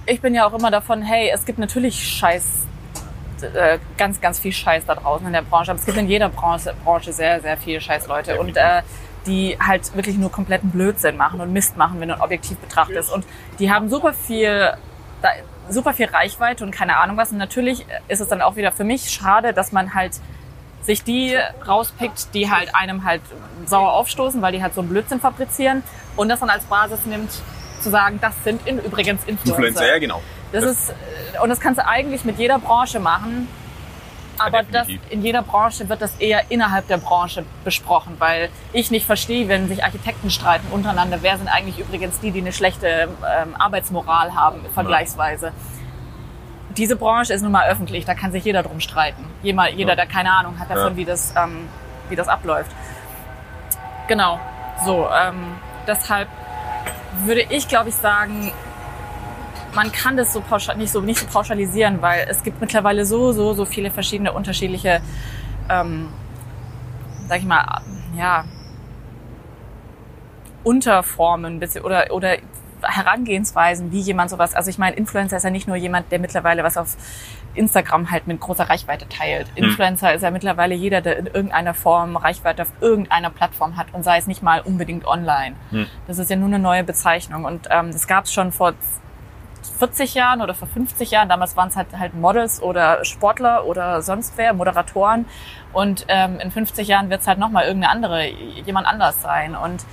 [0.06, 2.66] ich bin ja auch immer davon, hey, es gibt natürlich Scheiß,
[3.54, 5.70] äh, ganz, ganz viel Scheiß da draußen in der Branche.
[5.70, 8.38] Aber es gibt in jeder Branche, Branche sehr, sehr viele Scheißleute.
[8.38, 8.82] Und äh,
[9.26, 13.12] die halt wirklich nur kompletten Blödsinn machen und Mist machen, wenn du objektiv betrachtest.
[13.12, 13.24] Und
[13.58, 14.72] die haben super viel,
[15.22, 15.28] da,
[15.70, 17.32] super viel Reichweite und keine Ahnung was.
[17.32, 20.12] Und natürlich ist es dann auch wieder für mich schade, dass man halt
[20.82, 21.34] sich die
[21.66, 23.22] rauspickt, die halt einem halt
[23.64, 25.82] sauer aufstoßen, weil die halt so einen Blödsinn fabrizieren
[26.16, 27.30] und das dann als Basis nimmt,
[27.84, 29.50] zu sagen, das sind in, übrigens Influencer.
[29.56, 30.20] Influencer, ja genau.
[30.52, 33.48] Das ist, äh, und das kannst du eigentlich mit jeder Branche machen.
[34.36, 35.12] Aber das, definitiv.
[35.12, 39.68] in jeder Branche wird das eher innerhalb der Branche besprochen, weil ich nicht verstehe, wenn
[39.68, 44.60] sich Architekten streiten untereinander, wer sind eigentlich übrigens die, die eine schlechte ähm, Arbeitsmoral haben,
[44.74, 45.52] vergleichsweise.
[46.76, 49.24] Diese Branche ist nun mal öffentlich, da kann sich jeder drum streiten.
[49.44, 50.96] Jeder, jeder der keine Ahnung hat davon, Ja.
[50.96, 51.68] wie, das, ähm,
[52.08, 52.72] wie das abläuft.
[54.08, 54.40] Genau,
[54.84, 55.08] so.
[55.14, 55.54] Ähm,
[55.86, 56.28] deshalb
[57.24, 58.52] würde ich, glaube ich, sagen,
[59.74, 63.32] man kann das so pauschal, nicht so nicht so pauschalisieren, weil es gibt mittlerweile so
[63.32, 65.00] so so viele verschiedene unterschiedliche,
[65.68, 66.08] ähm,
[67.28, 67.80] sag ich mal,
[68.16, 68.44] ja
[70.62, 72.36] Unterformen oder oder
[72.86, 74.54] Herangehensweisen, wie jemand sowas.
[74.54, 76.96] Also ich meine, Influencer ist ja nicht nur jemand, der mittlerweile was auf
[77.54, 79.46] Instagram halt mit großer Reichweite teilt.
[79.54, 84.02] Influencer ist ja mittlerweile jeder, der in irgendeiner Form Reichweite auf irgendeiner Plattform hat und
[84.02, 85.54] sei es nicht mal unbedingt online.
[85.70, 85.86] Hm.
[86.06, 88.74] Das ist ja nur eine neue Bezeichnung und ähm, das gab es schon vor
[89.78, 91.28] 40 Jahren oder vor 50 Jahren.
[91.28, 95.26] Damals waren es halt, halt Models oder Sportler oder sonst wer, Moderatoren.
[95.72, 98.26] Und ähm, in 50 Jahren wird es halt nochmal irgendeine andere,
[98.64, 99.56] jemand anders sein.
[99.56, 99.84] Und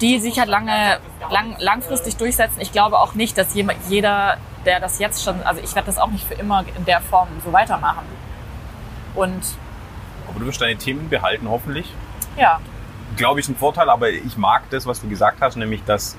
[0.00, 0.98] die sich halt lange,
[1.30, 2.60] lang, langfristig durchsetzen.
[2.60, 6.10] Ich glaube auch nicht, dass jeder, der das jetzt schon, also ich werde das auch
[6.10, 8.04] nicht für immer in der Form so weitermachen.
[9.14, 9.42] Und
[10.28, 11.92] Aber du wirst deine Themen behalten, hoffentlich.
[12.36, 12.60] ja,
[13.16, 16.16] Glaube ich, ein Vorteil, aber ich mag das, was du gesagt hast, nämlich, dass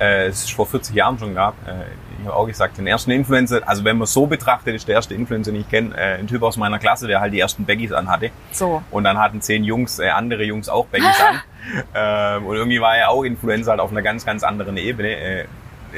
[0.00, 1.54] äh, es vor 40 Jahren schon gab.
[1.66, 1.84] Äh,
[2.26, 5.50] habe auch gesagt, den ersten Influencer, also wenn man so betrachtet, ist der erste Influencer,
[5.52, 8.30] den ich kenne, äh, ein Typ aus meiner Klasse, der halt die ersten Baggies anhatte.
[8.52, 8.82] so.
[8.90, 11.40] Und dann hatten zehn Jungs, äh, andere Jungs auch Baggies an.
[11.96, 15.08] Ähm, und irgendwie war er auch Influencer halt auf einer ganz, ganz anderen Ebene.
[15.16, 15.44] Äh,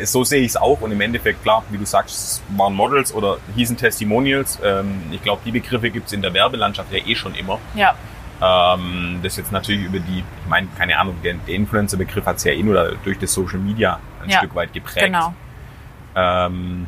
[0.04, 0.80] so sehe ich es auch.
[0.80, 4.58] Und im Endeffekt, klar, wie du sagst, waren Models oder hießen Testimonials.
[4.64, 7.58] Ähm, ich glaube, die Begriffe gibt es in der Werbelandschaft ja eh schon immer.
[7.74, 7.94] Ja,
[8.40, 12.44] Ähm, das jetzt natürlich über die, ich meine, keine Ahnung, der, der Influencer-Begriff hat es
[12.44, 15.06] ja eh nur durch das Social Media ein Ja, Stück weit geprägt.
[15.06, 15.34] genau.
[16.20, 16.86] Ähm,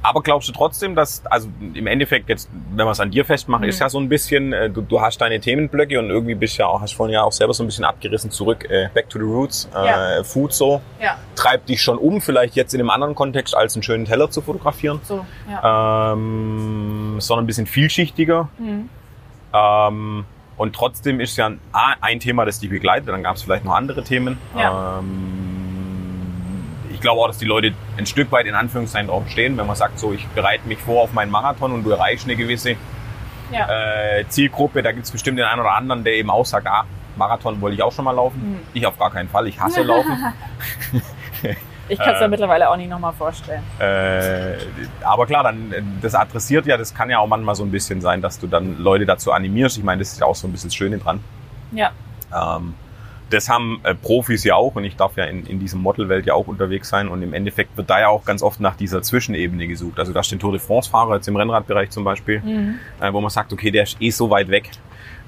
[0.00, 3.64] aber glaubst du trotzdem, dass, also im Endeffekt jetzt, wenn wir es an dir festmachen,
[3.64, 3.68] Mhm.
[3.68, 6.66] ist ja so ein bisschen, äh, du, du hast deine Themenblöcke und irgendwie bist ja
[6.66, 9.24] auch, hast vorhin ja auch selber so ein bisschen abgerissen zurück, äh, back to the
[9.24, 10.22] roots, äh, Ja.
[10.24, 13.82] Food so, Ja, treibt dich schon um, vielleicht jetzt in einem anderen Kontext als einen
[13.82, 15.26] schönen Teller zu fotografieren, so.
[15.50, 16.12] Ja.
[16.12, 18.48] ähm, sondern ein bisschen vielschichtiger.
[18.58, 18.88] Mhm.
[19.52, 20.24] Ähm,
[20.56, 21.60] und trotzdem ist ja ein,
[22.00, 23.08] ein Thema, das dich begleitet.
[23.08, 24.38] Dann gab es vielleicht noch andere Themen.
[24.56, 24.98] Ja.
[25.00, 25.37] Ähm,
[26.98, 29.76] ich glaube auch, dass die Leute ein Stück weit in Anführungszeichen drauf stehen, wenn man
[29.76, 32.74] sagt, so ich bereite mich vor auf meinen Marathon und du erreichst eine gewisse
[33.52, 33.68] Ja.
[34.18, 34.82] äh, Zielgruppe.
[34.82, 36.84] Da gibt es bestimmt den einen oder anderen, der eben auch sagt, ah,
[37.16, 38.60] Marathon wollte ich auch schon mal laufen.
[38.74, 39.46] Ich auf gar keinen Fall.
[39.46, 40.10] Ich hasse Laufen.
[41.90, 42.28] Ich kann es mir Äh.
[42.28, 43.62] mittlerweile auch nicht nochmal vorstellen.
[43.78, 44.58] Äh,
[45.02, 48.02] aber klar, dann äh, das adressiert ja, das kann ja auch manchmal so ein bisschen
[48.02, 49.78] sein, dass du dann Leute dazu animierst.
[49.78, 51.24] Ich meine, das ist ja auch so ein bisschen das Schöne dran.
[51.72, 51.92] Ja,
[52.30, 52.74] Ähm,
[53.30, 56.34] das haben äh, Profis ja auch und ich darf ja in, in diesem Modelwelt ja
[56.34, 59.66] auch unterwegs sein und im Endeffekt wird da ja auch ganz oft nach dieser Zwischenebene
[59.68, 59.98] gesucht.
[59.98, 62.42] Also da steht Tour de France-Fahrer jetzt im Rennradbereich zum Beispiel,
[63.00, 64.70] äh, wo man sagt, okay, der ist eh so weit weg,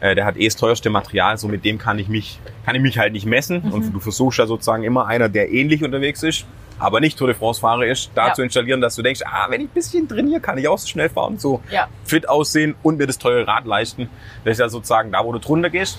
[0.01, 2.81] äh, der hat eh das teuerste Material, so mit dem kann ich mich, kann ich
[2.83, 6.47] mich halt nicht messen und du versuchst ja sozusagen immer einer, der ähnlich unterwegs ist,
[6.79, 8.33] aber nicht Tour de France-Fahrer ist, da Ja.
[8.33, 10.89] zu installieren, dass du denkst, ah, wenn ich ein bisschen trainiere, kann ich auch so
[10.89, 14.09] schnell fahren, so ja, fit aussehen und mir das teure Rad leisten.
[14.45, 15.99] Das ist ja sozusagen da, wo du drunter gehst.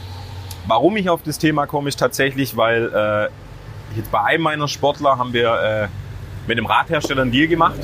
[0.67, 5.17] Warum ich auf das Thema komme, ist tatsächlich, weil äh, jetzt bei einem meiner Sportler
[5.17, 5.87] haben wir äh,
[6.47, 7.79] mit dem Radhersteller einen Deal gemacht.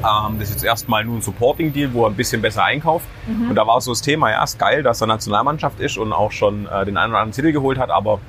[0.00, 3.06] Ähm, das ist jetzt erstmal nur ein Supporting-Deal, wo er ein bisschen besser einkauft.
[3.48, 6.32] Und da war so das Thema, ja, ist geil, dass er Nationalmannschaft ist und auch
[6.32, 8.20] schon äh, den einen oder anderen Titel geholt hat, aber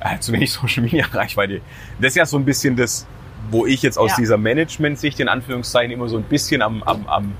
[0.00, 1.60] äh, zu wenig Social Media Reichweite.
[2.00, 3.06] Das ist ja so ein bisschen das,
[3.50, 4.16] wo ich jetzt aus Ja.
[4.18, 7.32] dieser Management-Sicht in Anführungszeichen immer so ein bisschen am, am, am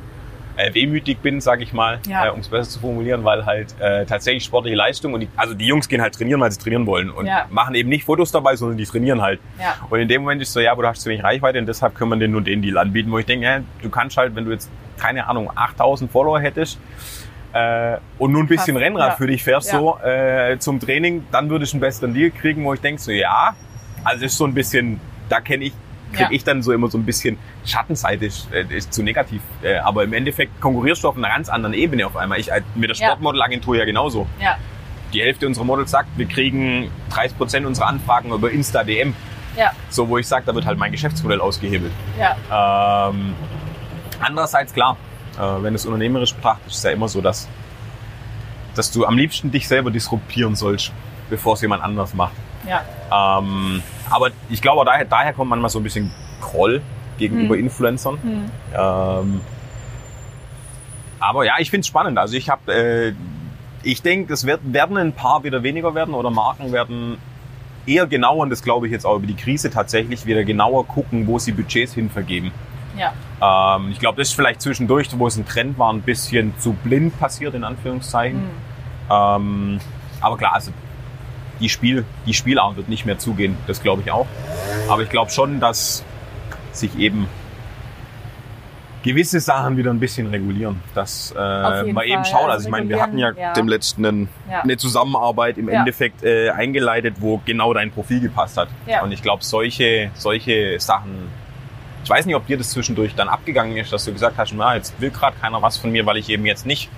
[0.58, 2.26] äh, wehmütig bin, sage ich mal, Ja.
[2.26, 5.54] äh, um es besser zu formulieren, weil halt äh, tatsächlich sportliche Leistung und die, also
[5.54, 7.46] die Jungs gehen halt trainieren, weil sie trainieren wollen und Ja.
[7.48, 9.40] machen eben nicht Fotos dabei, sondern die trainieren halt.
[9.58, 11.66] ja, Und in dem Moment ist so, ja, aber du hast zu wenig Reichweite und
[11.66, 14.34] deshalb können wir den und den Deal anbieten, wo ich denke, ja, du kannst halt,
[14.36, 14.68] wenn du jetzt,
[14.98, 16.78] keine Ahnung, 8000 Follower hättest
[17.52, 21.48] äh, und nur ein bisschen Fast, Rennrad für dich fährst, so äh, zum Training, dann
[21.50, 23.54] würde ich einen besseren Deal kriegen, wo ich denke, so, ja,
[24.04, 25.72] also ist so ein bisschen, da kenne ich,
[26.12, 26.28] krieg Ja.
[26.30, 29.42] ich dann so immer so ein bisschen Schattenseite, ist, äh, ist zu negativ.
[29.62, 32.38] Äh, aber im Endeffekt konkurrierst du auf einer ganz anderen Ebene auf einmal.
[32.40, 32.94] Ich äh, mit der.
[32.94, 34.26] Sportmodelagentur ja genauso.
[34.40, 34.56] ja,
[35.12, 39.14] Die Hälfte unserer Models sagt, wir kriegen 30 Prozent unserer Anfragen über Insta-DM.
[39.56, 41.92] ja, So, wo ich sage, da wird halt mein Geschäftsmodell ausgehebelt.
[42.18, 43.34] ja, Ähm,
[44.20, 44.96] andererseits, klar,
[45.38, 47.48] äh, wenn es unternehmerisch betrachtest, ist es ja immer so, dass,
[48.74, 50.92] dass du am liebsten dich selber disruptieren sollst,
[51.30, 52.32] bevor es jemand anders macht.
[52.68, 56.82] Ja, Ähm, aber ich glaube, daher, daher kommt manchmal so ein bisschen Groll
[57.18, 57.64] gegenüber Hm.
[57.64, 58.18] Influencern.
[58.22, 59.40] hm, Ähm,
[61.20, 62.18] aber ja, ich finde es spannend.
[62.18, 63.12] Also ich habe, äh,
[63.82, 67.18] ich denke, es wird, werden ein paar wieder weniger werden oder Marken werden
[67.86, 71.26] eher genauer, und das glaube ich jetzt auch über die Krise tatsächlich, wieder genauer gucken,
[71.26, 72.52] wo sie Budgets hin vergeben.
[72.96, 73.12] ja,
[73.76, 76.72] Ähm, ich glaube, das ist vielleicht zwischendurch, wo es ein Trend war, ein bisschen zu
[76.72, 78.40] blind passiert, in Anführungszeichen.
[78.40, 78.50] hm,
[79.10, 79.80] Ähm,
[80.20, 80.70] aber klar, also
[81.60, 84.26] die, Spiel, die Spielart wird nicht mehr zugehen, das glaube ich auch.
[84.88, 86.04] Aber ich glaube schon, dass
[86.72, 87.26] sich eben
[89.02, 90.80] gewisse Sachen wieder ein bisschen regulieren.
[90.94, 92.24] Dass äh, man eben Fall.
[92.24, 92.40] schauen.
[92.42, 93.52] Also Also ich meine, wir hatten ja, ja.
[93.52, 94.60] dem letzten einen, Ja.
[94.62, 95.78] eine Zusammenarbeit im Ja.
[95.80, 98.68] Endeffekt äh, eingeleitet, wo genau dein Profil gepasst hat.
[98.86, 99.02] Ja.
[99.02, 101.28] Und ich glaube, solche, solche Sachen,
[102.02, 104.74] ich weiß nicht, ob dir das zwischendurch dann abgegangen ist, dass du gesagt hast, na,
[104.74, 106.90] jetzt will gerade keiner was von mir, weil ich eben jetzt nicht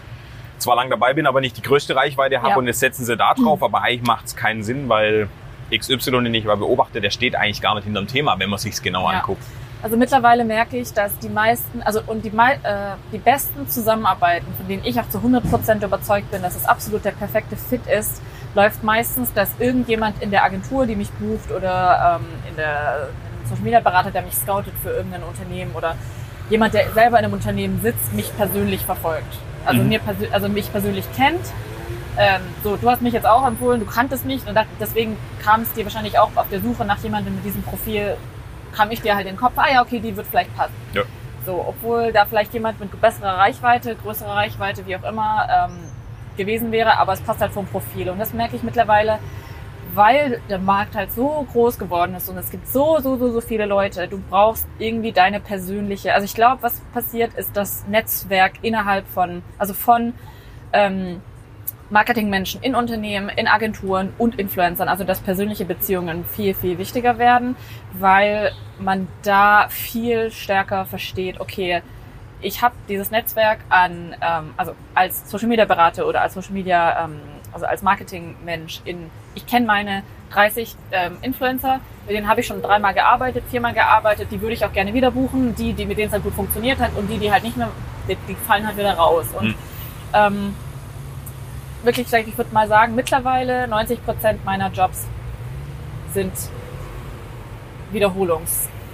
[0.60, 2.56] zwar lang dabei bin, aber nicht die größte Reichweite habe Ja.
[2.56, 5.28] und jetzt setzen sie da drauf, aber eigentlich macht es keinen Sinn, weil
[5.72, 8.82] XY, den ich mal beobachte, der steht eigentlich gar nicht hinterm Thema, wenn man sich's
[8.82, 9.18] genau Ja.
[9.18, 9.42] anguckt.
[9.82, 12.60] Also mittlerweile merke ich, dass die meisten, also und die, äh,
[13.12, 17.12] die besten Zusammenarbeiten, von denen ich auch zu 100% überzeugt bin, dass es absolut der
[17.12, 18.20] perfekte Fit ist,
[18.54, 23.08] läuft meistens, dass irgendjemand in der Agentur, die mich bucht oder ähm, in der
[23.48, 25.94] Social Media Berater, der mich scoutet für irgendein Unternehmen oder
[26.50, 29.38] jemand, der selber in einem Unternehmen sitzt, mich persönlich verfolgt.
[29.64, 29.88] Also Mhm.
[29.88, 30.00] mir
[30.32, 31.44] also mich persönlich kennt.
[32.18, 35.72] Ähm, so, du hast mich jetzt auch empfohlen, du kanntest mich und deswegen kam es
[35.72, 38.16] dir wahrscheinlich auch auf der Suche nach jemandem mit diesem Profil
[38.72, 40.74] kam ich dir halt in den Kopf, ah ja, okay, die wird vielleicht passen.
[40.92, 41.02] Ja.
[41.44, 45.78] So, obwohl da vielleicht jemand mit besserer Reichweite, größerer Reichweite, wie auch immer, ähm,
[46.36, 48.10] gewesen wäre, aber es passt halt vom Profil.
[48.10, 49.18] Und das merke ich mittlerweile,
[49.94, 53.40] weil der Markt halt so groß geworden ist und es gibt so, so, so, so
[53.40, 54.09] viele Leute.
[54.09, 59.42] Du brauchst irgendwie deine persönliche, also ich glaube, was passiert ist, das Netzwerk innerhalb von,
[59.59, 60.14] also von
[60.72, 61.20] ähm,
[61.90, 67.57] Marketingmenschen in Unternehmen, in Agenturen und Influencern, also dass persönliche Beziehungen viel, viel wichtiger werden,
[67.92, 71.83] weil man da viel stärker versteht, okay,
[72.42, 77.05] ich habe dieses Netzwerk an, ähm, also als Social Media Berater oder als Social Media,
[77.05, 77.20] ähm,
[77.53, 82.62] also als Marketingmensch in, ich kenne meine 30 ähm, Influencer, mit denen habe ich schon
[82.62, 86.08] dreimal gearbeitet, viermal gearbeitet, die würde ich auch gerne wieder buchen, die, die mit denen
[86.08, 87.68] es halt gut funktioniert hat und die, die halt nicht mehr,
[88.08, 89.26] die, die fallen halt wieder raus.
[89.38, 89.54] Und Mhm.
[90.14, 90.54] ähm,
[91.82, 95.06] wirklich, ich würde mal sagen, mittlerweile 90 Prozent meiner Jobs
[96.12, 96.32] sind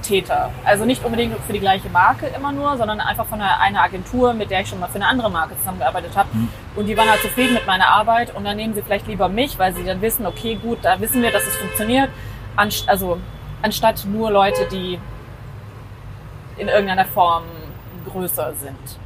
[0.07, 0.51] Wiederholungstäter.
[0.64, 4.51] Also nicht unbedingt für die gleiche Marke immer nur, sondern einfach von einer, Agentur, mit
[4.51, 6.29] der ich schon mal für eine andere Marke zusammengearbeitet habe.
[6.75, 9.59] Und die waren halt zufrieden mit meiner Arbeit und dann nehmen sie vielleicht lieber mich,
[9.59, 12.11] weil sie dann wissen, okay, gut, da wissen wir, dass es funktioniert.
[12.57, 13.19] Anst also
[13.62, 14.99] anstatt nur Leute, die
[16.57, 17.45] in irgendeiner Form
[18.11, 18.99] größer sind.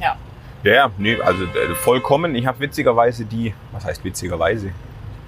[0.00, 0.16] Ja.
[0.64, 2.34] Ja, nee, also äh, vollkommen.
[2.34, 4.72] Ich habe witzigerweise die, was heißt witzigerweise?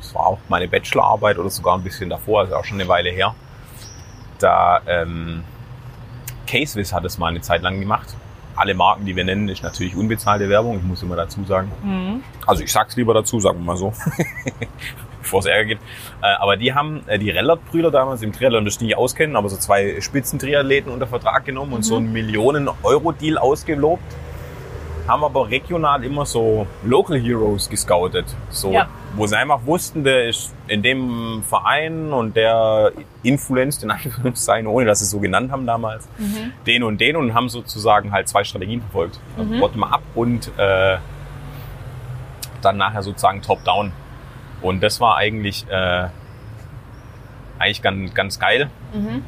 [0.00, 3.11] Das war auch meine Bachelorarbeit oder sogar ein bisschen davor, also auch schon eine Weile
[3.11, 3.34] her.
[4.38, 5.44] Da ähm,
[6.46, 8.09] CaseWiz hat es mal eine Zeit lang gemacht.
[8.57, 10.79] Alle Marken, die wir nennen, ist natürlich unbezahlte Werbung.
[10.79, 11.70] Ich muss immer dazu sagen.
[11.83, 12.22] Mhm.
[12.46, 13.92] Also ich sag's lieber dazu, sagen wir mal so.
[15.22, 15.83] Bevor es Ärger gibt.
[16.22, 19.57] Äh, aber die haben äh, die Rellert-Brüder damals im Triathlon das nicht auskennen, aber so
[19.57, 24.03] zwei Spitzentriathleten unter Vertrag genommen und so einen Millionen-Euro-Deal ausgelobt.
[25.08, 28.26] Haben aber regional immer so Local Heroes gescoutet.
[28.50, 28.88] So, Ja.
[29.16, 32.92] wo sie einfach wussten, der ist in dem Verein und der
[33.22, 36.06] influenzt in Anführungszeichen, ohne dass sie es so genannt haben damals,
[36.66, 39.18] den und den und haben sozusagen halt zwei Strategien verfolgt.
[39.38, 40.98] Also Bottom-up und äh,
[42.60, 43.92] dann nachher sozusagen Top-down.
[44.60, 46.08] Und das war eigentlich, äh,
[47.58, 48.68] eigentlich ganz, ganz geil.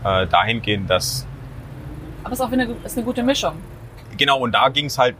[0.04, 1.26] Äh, dahingehend, dass
[2.24, 3.54] Aber es ist auch wieder ist eine gute Mischung.
[4.16, 5.14] Genau, und da ging es halt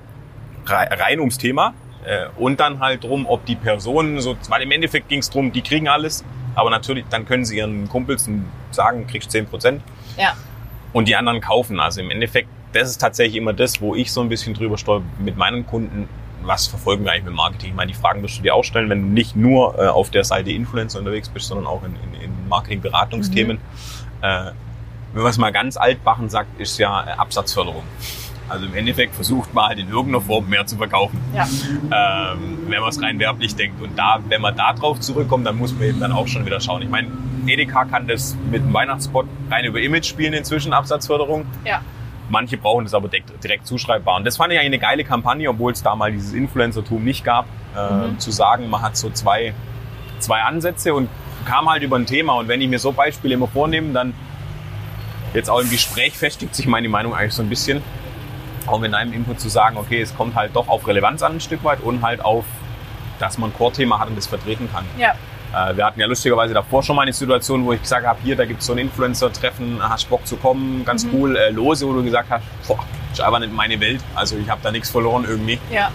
[0.67, 1.75] rein ums Thema.
[2.05, 5.53] Äh, und dann halt drum, ob die Personen so, weil im Endeffekt ging es drum,
[5.53, 8.29] die kriegen alles, aber natürlich, dann können sie ihren Kumpels
[8.71, 9.83] sagen, kriegst 10 Prozent
[10.17, 10.33] Ja.
[10.95, 11.79] und die anderen kaufen.
[11.79, 15.05] Also im Endeffekt, das ist tatsächlich immer das, wo ich so ein bisschen drüber stolper
[15.19, 16.09] mit meinen Kunden.
[16.43, 17.69] Was verfolgen wir eigentlich mit Marketing?
[17.71, 20.09] Ich meine, die Fragen wirst du dir auch stellen, wenn du nicht nur äh, auf
[20.11, 23.59] der Seite Influencer unterwegs bist, sondern auch in, in, in Marketing-Beratungsthemen.
[24.23, 24.53] Äh,
[25.13, 27.83] wenn man es mal ganz altbachen sagt, ist ja äh, Absatzförderung.
[28.51, 31.45] Also im Endeffekt versucht man halt in irgendeiner Form mehr zu verkaufen, Ja.
[32.35, 33.81] ähm, wenn man es rein werblich denkt.
[33.81, 36.61] Und da, wenn man da drauf zurückkommt, dann muss man eben dann auch schon wieder
[36.61, 36.83] schauen.
[36.83, 37.09] Ich meine,
[37.47, 41.47] Edeka kann das mit einem Weihnachtsspot rein über Image spielen inzwischen, Absatzförderung.
[41.65, 41.81] Ja.
[42.29, 44.17] Manche brauchen das aber direkt, direkt zuschreibbar.
[44.17, 47.25] Und das fand ich eigentlich eine geile Kampagne, obwohl es da mal dieses Influencer-Tum nicht
[47.25, 49.55] gab, äh, zu sagen, man hat so zwei,
[50.19, 51.09] zwei Ansätze und
[51.45, 52.35] kam halt über ein Thema.
[52.35, 54.13] Und wenn ich mir so Beispiele immer vornehme, dann
[55.35, 57.83] jetzt auch im Gespräch festigt sich meine Meinung eigentlich so ein bisschen.
[58.71, 61.41] Auch mit einem Input zu sagen, okay, es kommt halt doch auf Relevanz an ein
[61.41, 62.45] Stück weit und halt auf,
[63.19, 64.85] dass man ein Core-Thema hat und das vertreten kann.
[64.97, 65.15] Ja.
[65.53, 68.37] Äh, wir hatten ja lustigerweise davor schon mal eine Situation, wo ich gesagt habe, hier,
[68.37, 71.93] da gibt es so ein Influencer-Treffen, hast Bock zu kommen, ganz cool, äh, lose, wo
[71.95, 72.79] du gesagt hast, boah,
[73.13, 75.59] ist einfach nicht meine Welt, also ich habe da nichts verloren irgendwie.
[75.69, 75.91] Ja.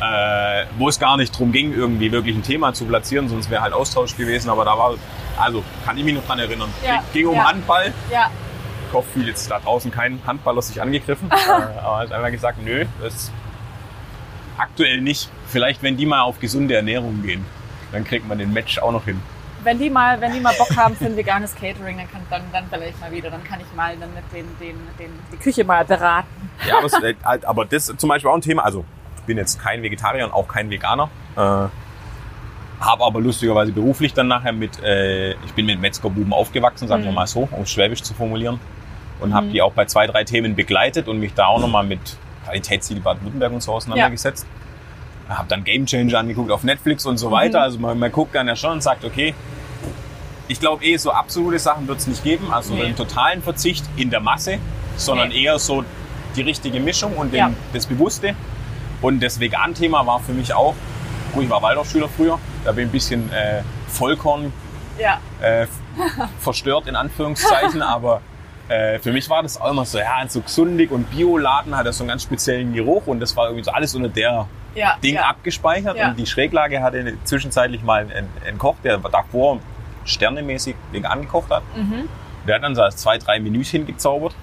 [0.00, 3.62] Äh, wo es gar nicht drum ging, irgendwie wirklich ein Thema zu platzieren, sonst wäre
[3.62, 4.94] halt Austausch gewesen, aber da war,
[5.36, 6.72] also kann ich mich noch dran erinnern.
[6.86, 7.48] Ja, Ging um ja.
[7.48, 8.30] Handball, Ja.
[8.92, 12.58] Ich hoffe, fühlt jetzt da draußen kein Handballer sich angegriffen, äh, aber hat einfach gesagt,
[12.62, 13.32] nö, das
[14.58, 15.30] aktuell nicht.
[15.48, 17.42] Vielleicht, wenn die mal auf gesunde Ernährung gehen,
[17.90, 19.18] dann kriegt man den Match auch noch hin.
[19.64, 22.42] Wenn die mal, wenn die mal Bock haben für ein veganes Catering, dann kann dann,
[22.52, 23.30] dann vielleicht mal wieder.
[23.30, 26.50] Dann kann ich mal dann mit den, den, den die Küche mal beraten.
[26.66, 28.64] Ja, aber, es, äh, halt, aber das ist zum Beispiel auch ein Thema.
[28.64, 28.84] Also
[29.16, 31.08] ich bin jetzt kein Vegetarier und auch kein Veganer.
[31.36, 37.04] Äh, habe aber lustigerweise beruflich dann nachher mit, äh, ich bin mit Metzgerbuben aufgewachsen, sagen
[37.04, 38.58] wir mal so, um es schwäbisch zu formulieren.
[39.22, 42.00] Und habe die auch bei zwei, drei Themen begleitet und mich da auch nochmal mit
[42.44, 44.46] Qualitätsziel Baden-Württemberg und so auseinandergesetzt.
[45.28, 47.62] Habe dann Game Changer angeguckt auf Netflix und so weiter.
[47.62, 49.34] Also man, man guckt dann ja schon und sagt, okay,
[50.48, 52.82] ich glaube eh, so absolute Sachen wird es nicht geben, also Nee.
[52.84, 54.58] einen totalen Verzicht in der Masse,
[54.96, 55.44] sondern Nee.
[55.44, 55.84] eher so
[56.36, 57.50] die richtige Mischung und den, Ja.
[57.72, 58.34] das Bewusste.
[59.00, 60.74] Und das Vegan-Thema war für mich auch,
[61.32, 64.52] gut, ich war Waldorfschüler früher, da bin ich ein bisschen äh, Vollkorn
[64.98, 65.18] Ja.
[65.40, 65.66] äh,
[66.40, 68.20] verstört in Anführungszeichen, aber
[68.68, 71.92] äh, für mich war das auch immer so, ja, so gesundig und Bioladen hat ja
[71.92, 74.96] so einen ganz speziellen Geruch und das war irgendwie so alles unter der Ja.
[75.02, 75.22] Ding ja.
[75.28, 76.08] abgespeichert Ja.
[76.10, 79.58] und die Schräglage hatte zwischenzeitlich mal einen, einen Koch, der davor
[80.04, 81.62] sternemäßig vegan gekocht hat.
[81.76, 82.08] Mhm.
[82.46, 84.34] Der hat dann so zwei, drei Menüs hingezaubert,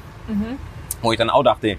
[1.02, 1.78] wo ich dann auch dachte,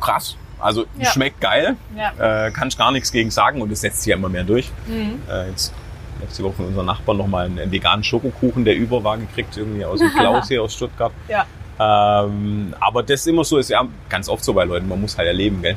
[0.00, 1.76] krass, also schmeckt geil,
[2.18, 4.70] äh, kann ich gar nichts gegen sagen und es setzt sich ja immer mehr durch.
[4.86, 5.22] Mhm.
[5.30, 5.72] Äh, jetzt
[6.20, 9.84] letzte Woche von unserem Nachbarn nochmal einen, einen veganen Schokokuchen, der über war, gekriegt, irgendwie
[9.84, 11.12] aus dem Klaus hier aus Stuttgart.
[11.28, 11.46] Ja.
[11.78, 15.28] Ähm, aber das immer so ist ja ganz oft so bei Leuten, man muss halt
[15.28, 15.76] erleben, gell?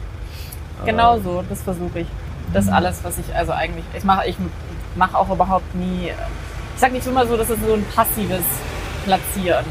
[0.85, 2.07] Genau so, das versuche ich.
[2.53, 4.35] Das alles, was ich also eigentlich, ich mache ich
[4.95, 6.11] mache auch überhaupt nie,
[6.75, 8.43] ich sage nicht immer so, das ist so ein passives
[9.05, 9.65] Platzieren.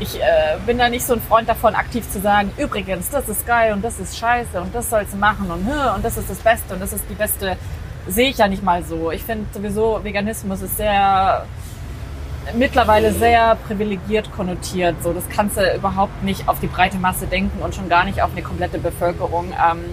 [0.00, 3.46] Ich äh, bin da nicht so ein Freund davon, aktiv zu sagen, übrigens, das ist
[3.46, 6.38] geil und das ist scheiße und das sollst du machen und, und das ist das
[6.38, 7.56] Beste und das ist die beste,
[8.06, 9.10] sehe ich ja nicht mal so.
[9.10, 11.46] Ich finde sowieso, Veganismus ist sehr,
[12.54, 14.96] mittlerweile sehr privilegiert konnotiert.
[15.02, 18.22] So, das kannst du überhaupt nicht auf die breite Masse denken und schon gar nicht
[18.22, 19.52] auf eine komplette Bevölkerung.
[19.52, 19.84] Ähm,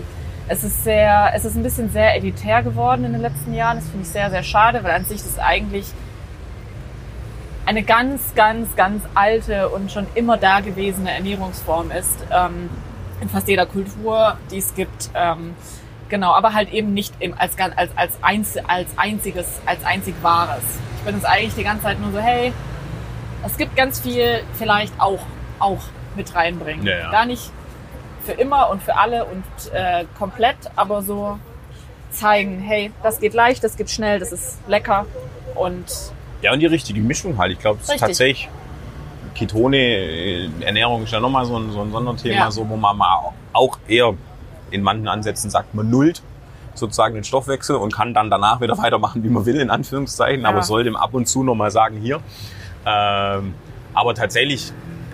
[0.47, 3.77] es ist sehr, es ist ein bisschen sehr elitär geworden in den letzten Jahren.
[3.77, 5.85] Das finde ich sehr, sehr schade, weil an sich das eigentlich
[7.65, 12.17] eine ganz, ganz, ganz alte und schon immer dagewesene Ernährungsform ist.
[12.31, 12.69] Ähm,
[13.21, 15.12] in fast jeder Kultur, die es gibt.
[15.13, 15.54] Ähm,
[16.12, 20.62] genau, aber halt eben nicht im, als, als, als, einz, als einziges, als einzig Wahres.
[20.97, 22.53] Ich bin jetzt eigentlich die ganze Zeit nur so, hey,
[23.43, 25.21] es gibt ganz viel vielleicht auch,
[25.57, 25.79] auch
[26.15, 26.85] mit reinbringen.
[26.85, 27.12] Ja, ja.
[27.12, 27.49] Gar nicht
[28.23, 29.43] für immer und für alle und
[29.73, 31.39] äh, komplett, aber so
[32.12, 35.07] zeigen, hey, das geht leicht, das geht schnell, das ist lecker
[35.55, 35.85] und
[36.43, 37.53] Ja, und die richtige Mischung halt.
[37.53, 38.07] Ich glaube, es ist Richtig.
[38.07, 38.49] tatsächlich,
[39.33, 42.51] Ketone, äh, Ernährung ist ja nochmal so ein, so ein Sonderthema, Ja.
[42.51, 44.13] so, wo man mal auch eher
[44.72, 46.22] in manchen Ansätzen sagt, man nullt
[46.74, 50.58] sozusagen den Stoffwechsel und kann dann danach wieder weitermachen, wie man will, in Anführungszeichen, aber
[50.58, 50.63] Ja.
[50.63, 52.19] sollte ihm ab und zu nochmal sagen, hier.
[52.86, 53.54] Ähm,
[53.94, 54.72] aber tatsächlich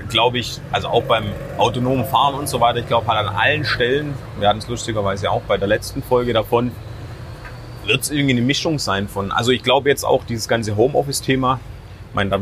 [0.10, 1.26] glaube ich, also auch beim
[1.58, 5.30] autonomen Fahren und so weiter, ich glaube halt an allen Stellen, wir hatten es lustigerweise
[5.30, 6.72] auch bei der letzten Folge davon,
[7.86, 11.60] wird es irgendwie eine Mischung sein von, also ich glaube jetzt auch dieses ganze Homeoffice-Thema,
[12.10, 12.38] ich meine, da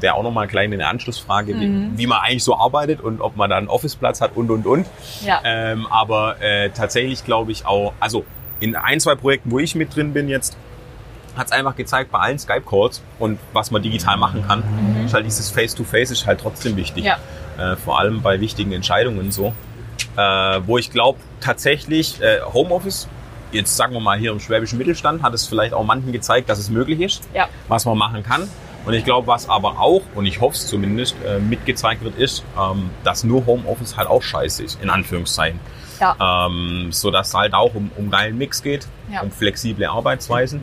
[0.00, 1.92] wäre auch nochmal eine kleine Anschlussfrage, Mhm.
[1.94, 4.66] wie, wie man eigentlich so arbeitet und ob man da einen Office-Platz hat und, und,
[4.66, 4.86] und.
[5.24, 5.40] ja.
[5.44, 8.24] Ähm, aber äh, tatsächlich glaube ich auch, also
[8.60, 10.56] in ein, zwei Projekten, wo ich mit drin bin jetzt,
[11.36, 14.64] hat es einfach gezeigt, bei allen Skype-Calls und was man digital machen kann,
[15.04, 17.04] ist halt dieses Face-to-Face ist halt trotzdem wichtig.
[17.04, 17.18] Ja.
[17.58, 19.52] Äh, vor allem bei wichtigen Entscheidungen und so.
[20.16, 23.06] Äh, wo ich glaube, tatsächlich äh, Homeoffice,
[23.52, 26.58] jetzt sagen wir mal hier im schwäbischen Mittelstand, hat es vielleicht auch manchen gezeigt, dass
[26.58, 27.48] es möglich ist, Ja.
[27.68, 28.48] was man machen kann.
[28.84, 32.42] Und ich glaube, was aber auch, und ich hoffe es zumindest, äh, mitgezeigt wird, ist,
[32.58, 35.60] ähm, dass nur Homeoffice halt auch scheiße ist, in Anführungszeichen.
[36.00, 36.46] Ja.
[36.46, 39.20] Ähm, so dass es halt auch um, um geilen Mix geht, Ja.
[39.22, 40.60] um flexible Arbeitsweisen.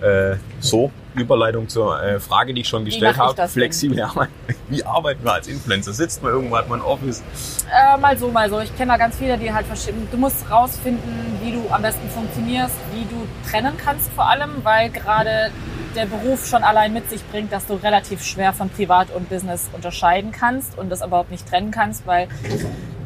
[0.00, 3.34] Äh, so, Überleitung zur äh, Frage, die ich schon gestellt habe.
[3.34, 3.48] denn?
[3.48, 4.30] Flexible Arbeit.
[4.68, 5.92] Wie arbeiten wir als Influencer?
[5.92, 7.22] Sitzt man irgendwo, hat man ein Office?
[7.70, 8.60] Äh, mal so, mal so.
[8.60, 10.08] Ich kenne da ganz viele, die halt verschieden.
[10.10, 14.90] Du musst rausfinden, wie du am besten funktionierst, wie du trennen kannst vor allem, weil
[14.90, 15.50] gerade
[15.94, 19.70] der Beruf schon allein mit sich bringt, dass du relativ schwer von Privat und Business
[19.72, 22.28] unterscheiden kannst und das überhaupt nicht trennen kannst, weil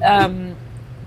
[0.00, 0.54] ähm,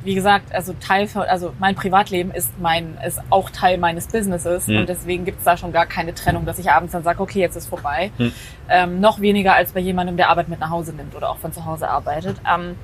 [0.03, 4.67] wie gesagt, also Teil von, also mein Privatleben ist mein, ist auch Teil meines Businesses
[4.67, 4.77] Hm.
[4.77, 7.55] und deswegen gibt's da schon gar keine Trennung, dass ich abends dann sage, okay, jetzt
[7.55, 8.11] ist vorbei.
[8.17, 8.31] Hm.
[8.69, 11.51] Ähm, noch weniger als bei jemandem, der Arbeit mit nach Hause nimmt oder auch von
[11.51, 12.37] zu Hause arbeitet.
[12.49, 12.75] Ähm,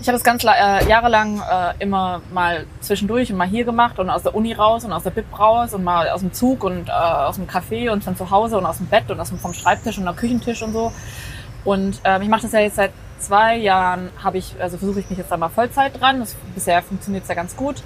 [0.00, 4.10] ich habe es ganz äh, jahrelang äh, immer mal zwischendurch und mal hier gemacht und
[4.10, 6.88] aus der Uni raus und aus der Bib raus und mal aus dem Zug und
[6.88, 9.38] äh, aus dem Café und von zu Hause und aus dem Bett und aus dem
[9.38, 10.92] vom Schreibtisch und am Küchentisch und so.
[11.64, 15.10] Und ähm, ich mache das ja jetzt seit zwei Jahren, habe ich, also versuche ich
[15.10, 16.20] mich jetzt da mal Vollzeit dran.
[16.20, 17.82] Das, bisher funktioniert es ja ganz gut.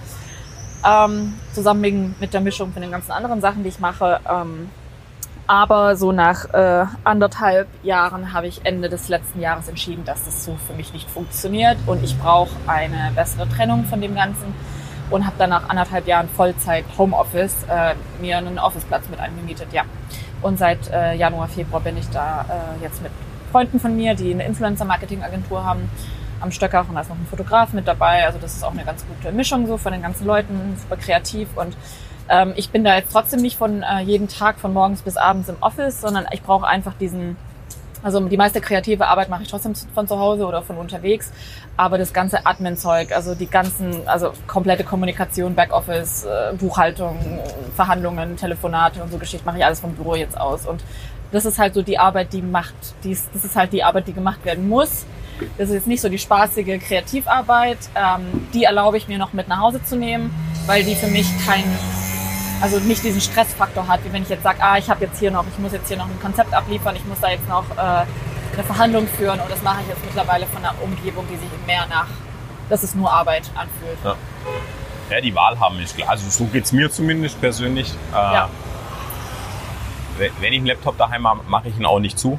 [0.84, 4.20] Ähm, zusammen mit der Mischung von den ganzen anderen Sachen, die ich mache.
[4.28, 4.68] Ähm,
[5.46, 10.44] aber so nach äh, anderthalb Jahren habe ich Ende des letzten Jahres entschieden, dass das
[10.44, 14.54] so für mich nicht funktioniert und ich brauche eine bessere Trennung von dem Ganzen
[15.10, 19.82] und habe dann nach anderthalb Jahren Vollzeit Homeoffice äh, mir einen Officeplatz mit angemietet, ja.
[20.40, 23.12] Und seit äh, Januar, Februar bin ich da äh, jetzt mit
[23.52, 25.88] Freunden von mir, die eine Influencer-Marketing-Agentur haben,
[26.40, 28.26] am Stöcker und da ist noch ein Fotograf mit dabei.
[28.26, 31.48] Also das ist auch eine ganz gute Mischung so von den ganzen Leuten, super kreativ
[31.54, 31.76] und
[32.32, 35.50] ähm, ich bin da jetzt trotzdem nicht von äh, jeden Tag von morgens bis abends
[35.50, 37.36] im Office, sondern ich brauche einfach diesen,
[38.02, 41.30] also die meiste kreative Arbeit mache ich trotzdem von zu Hause oder von unterwegs,
[41.76, 47.18] aber das ganze Admin-Zeug, also die ganzen, also komplette Kommunikation, Backoffice, äh, Buchhaltung,
[47.76, 50.82] Verhandlungen, Telefonate und so Geschichten mache ich alles vom Büro jetzt aus und
[51.32, 52.74] das ist halt so die Arbeit, die macht,
[53.04, 55.06] die ist, das ist halt die Arbeit, die gemacht werden muss.
[55.58, 57.78] Das ist jetzt nicht so die spaßige Kreativarbeit.
[57.96, 60.32] Ähm, die erlaube ich mir noch mit nach Hause zu nehmen,
[60.66, 61.74] weil die für mich keinen,
[62.62, 65.30] also nicht diesen Stressfaktor hat, wie wenn ich jetzt sage, ah, ich habe jetzt hier
[65.30, 67.80] noch, ich muss jetzt hier noch ein Konzept abliefern, ich muss da jetzt noch äh,
[67.80, 71.86] eine Verhandlung führen und das mache ich jetzt mittlerweile von einer Umgebung, die sich mehr
[71.90, 72.06] nach,
[72.70, 73.98] dass es nur Arbeit anfühlt.
[74.04, 74.14] Ja.
[75.10, 76.08] Ja, die Wahl haben ist klar.
[76.10, 77.92] Also so geht's mir zumindest persönlich.
[78.12, 78.48] Äh, Ja.
[80.18, 82.38] we- Wenn ich einen Laptop daheim habe, mache ich ihn auch nicht zu.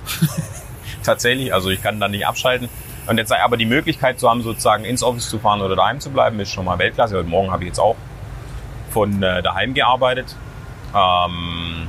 [1.04, 2.70] Tatsächlich, also ich kann dann nicht abschalten.
[3.08, 6.10] Und jetzt aber die Möglichkeit zu haben, sozusagen ins Office zu fahren oder daheim zu
[6.10, 7.18] bleiben, ist schon mal Weltklasse.
[7.18, 7.98] Heute Morgen habe ich jetzt auch
[8.94, 10.36] von äh, daheim gearbeitet.
[10.96, 11.88] Ähm,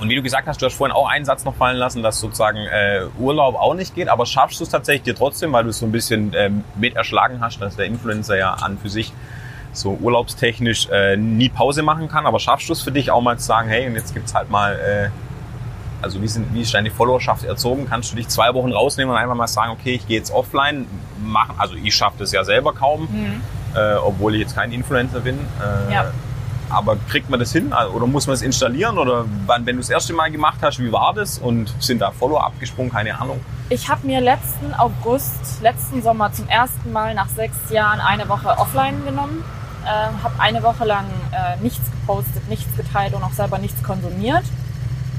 [0.00, 2.18] und wie du gesagt hast, du hast vorhin auch einen Satz noch fallen lassen, dass
[2.18, 5.70] sozusagen äh, Urlaub auch nicht geht, aber schaffst du es tatsächlich dir trotzdem, weil du
[5.70, 9.12] es so ein bisschen ähm, mit erschlagen hast, dass der Influencer ja an für sich
[9.72, 13.38] so urlaubstechnisch äh, nie Pause machen kann, aber schaffst du es für dich auch mal
[13.38, 15.08] zu sagen, hey, und jetzt gibt's halt mal, äh,
[16.02, 17.86] also wie, sind, wie ist deine Followerschaft erzogen?
[17.88, 20.86] Kannst du dich zwei Wochen rausnehmen und einfach mal sagen, okay, ich gehe jetzt offline,
[21.24, 23.40] machen, also ich schaffe das ja selber kaum, Mhm.
[23.74, 25.38] Äh, obwohl ich jetzt kein Influencer bin.
[25.88, 26.04] Äh, Ja.
[26.70, 29.82] Aber kriegt man das hin Also, oder muss man es installieren oder wann, wenn du
[29.82, 32.90] das erste Mal gemacht hast, wie war das und sind da Follower abgesprungen?
[32.90, 33.38] Keine Ahnung.
[33.68, 38.48] Ich habe mir letzten August, letzten Sommer zum ersten Mal nach sechs Jahren eine Woche
[38.58, 39.44] offline genommen.
[39.84, 39.88] Äh,
[40.22, 44.44] habe eine Woche lang äh, nichts gepostet, nichts geteilt und auch selber nichts konsumiert.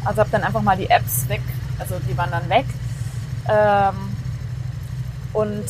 [0.03, 1.41] Also habe dann einfach mal die Apps weg,
[1.79, 2.65] also die waren dann weg.
[3.47, 3.93] Ähm,
[5.33, 5.65] und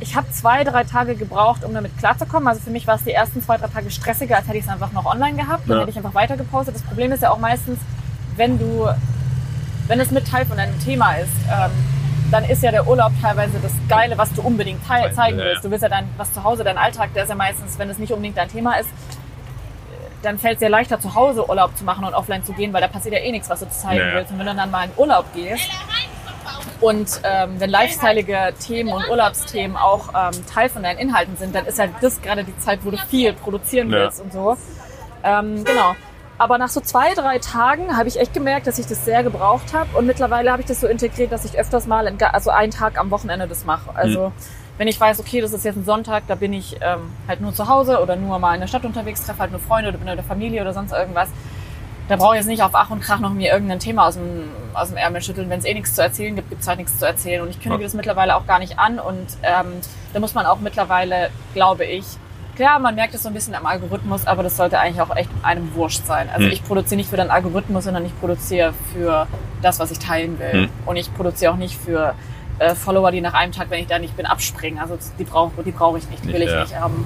[0.00, 2.48] ich habe zwei, drei Tage gebraucht, um damit klarzukommen.
[2.48, 4.70] Also für mich war es die ersten zwei, drei Tage stressiger, als hätte ich es
[4.70, 5.68] einfach noch online gehabt.
[5.68, 5.80] Dann Ja.
[5.82, 6.74] hätte ich einfach weiter gepostet.
[6.74, 7.78] Das Problem ist ja auch meistens,
[8.36, 8.88] wenn du,
[9.88, 11.70] wenn es mit Teil von deinem Thema ist, ähm,
[12.30, 15.64] dann ist ja der Urlaub teilweise das Geile, was du unbedingt teil- Zeigen, willst.
[15.64, 17.98] Du willst ja dein, was zu Hause, dein Alltag, der ist ja meistens, wenn es
[17.98, 18.88] nicht unbedingt dein Thema ist,
[20.22, 22.80] dann fällt es dir leichter, zu Hause Urlaub zu machen und offline zu gehen, weil
[22.80, 24.14] da passiert ja eh nichts, was du zeigen ja.
[24.14, 24.32] willst.
[24.32, 25.70] Und wenn du dann mal in Urlaub gehst
[26.80, 31.66] und ähm, wenn lifestyleige Themen und Urlaubsthemen auch ähm, Teil von deinen Inhalten sind, dann
[31.66, 34.00] ist halt das gerade die Zeit, wo du viel produzieren Ja.
[34.00, 34.56] willst und so.
[35.24, 35.94] Ähm, genau.
[36.38, 39.72] Aber nach so zwei, drei Tagen habe ich echt gemerkt, dass ich das sehr gebraucht
[39.72, 39.96] habe.
[39.96, 42.98] Und mittlerweile habe ich das so integriert, dass ich öfters mal, in, also einen Tag
[42.98, 43.90] am Wochenende das mache.
[43.94, 44.32] Also
[44.76, 47.54] wenn ich weiß, okay, das ist jetzt ein Sonntag, da bin ich ähm, halt nur
[47.54, 50.06] zu Hause oder nur mal in der Stadt unterwegs, treffe halt nur Freunde oder bin
[50.06, 51.30] mit der Familie oder sonst irgendwas.
[52.08, 54.50] Da brauche ich jetzt nicht auf Ach und Krach noch mir irgendein Thema aus dem,
[54.74, 55.50] aus dem Ärmel schütteln.
[55.50, 57.42] Wenn es eh nichts zu erzählen gibt, gibt es halt nichts zu erzählen.
[57.42, 57.86] Und ich kündige Ja.
[57.86, 58.98] das mittlerweile auch gar nicht an.
[59.00, 59.66] Und ähm,
[60.12, 62.04] da muss man auch mittlerweile, glaube ich,
[62.54, 65.28] klar, man merkt es so ein bisschen am Algorithmus, aber das sollte eigentlich auch echt
[65.42, 66.28] einem wurscht sein.
[66.32, 66.52] Also Hm.
[66.52, 69.26] ich produziere nicht für den Algorithmus, sondern ich produziere für
[69.62, 70.52] das, was ich teilen will.
[70.52, 70.68] Hm.
[70.86, 72.14] Und ich produziere auch nicht für
[72.60, 74.78] äh, Follower, die nach einem Tag, wenn ich da nicht bin, abspringen.
[74.78, 76.60] Also die brauche die brauche ich nicht, die will ich ja.
[76.62, 77.04] nicht haben.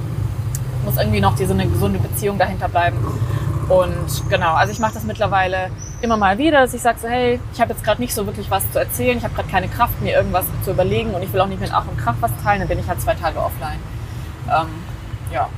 [0.84, 2.98] Muss irgendwie noch diese eine gesunde Beziehung dahinter bleiben.
[3.70, 5.70] Und genau, also ich mache das mittlerweile
[6.02, 8.50] immer mal wieder, dass ich sage so, hey, ich habe jetzt gerade nicht so wirklich
[8.50, 11.40] was zu erzählen, ich habe gerade keine Kraft, mir irgendwas zu überlegen und ich will
[11.40, 13.78] auch nicht mit Ach und Krach was teilen, dann bin ich halt zwei Tage offline.
[14.48, 14.66] Ähm,
[15.32, 15.48] ja,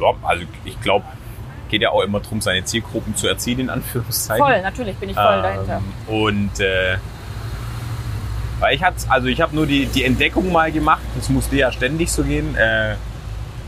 [0.00, 1.04] Ja, also ich glaube,
[1.68, 4.44] geht ja auch immer darum, seine Zielgruppen zu erzielen, in Anführungszeichen.
[4.44, 5.80] voll, natürlich bin ich voll dahinter.
[6.08, 6.96] Ähm, und äh,
[8.58, 11.70] weil ich hatte, also ich habe nur die, die Entdeckung mal gemacht, das musste ja
[11.70, 12.56] ständig so gehen.
[12.56, 12.96] Äh,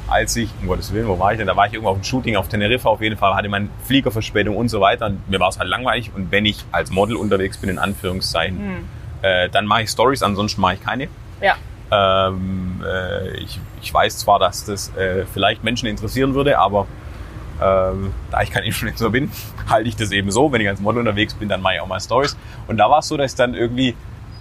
[0.08, 1.46] als ich, um Gottes Willen, wo war ich denn?
[1.46, 4.56] Da war ich irgendwo auf dem Shooting auf Teneriffa auf jeden Fall, hatte meine Fliegerverspätung
[4.56, 5.06] und so weiter.
[5.06, 6.10] Und mir war es halt langweilig.
[6.14, 8.84] Und wenn ich als Model unterwegs bin, in Anführungszeichen, Hm.
[9.22, 11.08] äh, dann mache ich Stories, ansonsten mache ich keine.
[11.40, 11.56] Ja,
[11.90, 16.86] Ähm, äh, ich, ich weiß zwar, dass das äh, vielleicht Menschen interessieren würde, aber
[17.62, 19.30] ähm, da ich kein Influencer bin,
[19.68, 20.52] halte ich das eben so.
[20.52, 22.36] Wenn ich als Model unterwegs bin, dann mache ich auch mal Stories.
[22.66, 23.94] Und da war es so, dass ich dann irgendwie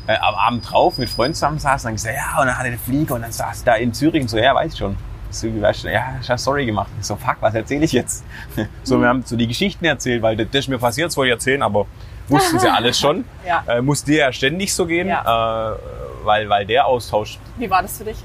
[0.08, 2.70] äh, am Abend drauf mit Freunden zusammen saß und dann gesagt, ja, und dann hatte
[2.70, 4.96] der Flieger und dann saß da in Zürich und so, ja, weiß ich schon.
[5.30, 6.90] So, weißt du, ja, ich habe Story gemacht.
[7.00, 8.24] Ich so, fuck, was erzähle ich jetzt?
[8.84, 11.30] so, wir haben so die Geschichten erzählt, weil das, das ist mir passiert, das wollte
[11.30, 11.86] ich erzählen, aber
[12.30, 13.26] wussten sie alles schon.
[13.46, 13.64] ja.
[13.68, 15.74] Äh, muss dir ja ständig so gehen, Ja.
[15.74, 15.78] äh,
[16.24, 18.18] weil, weil der Austausch Wie war das für dich?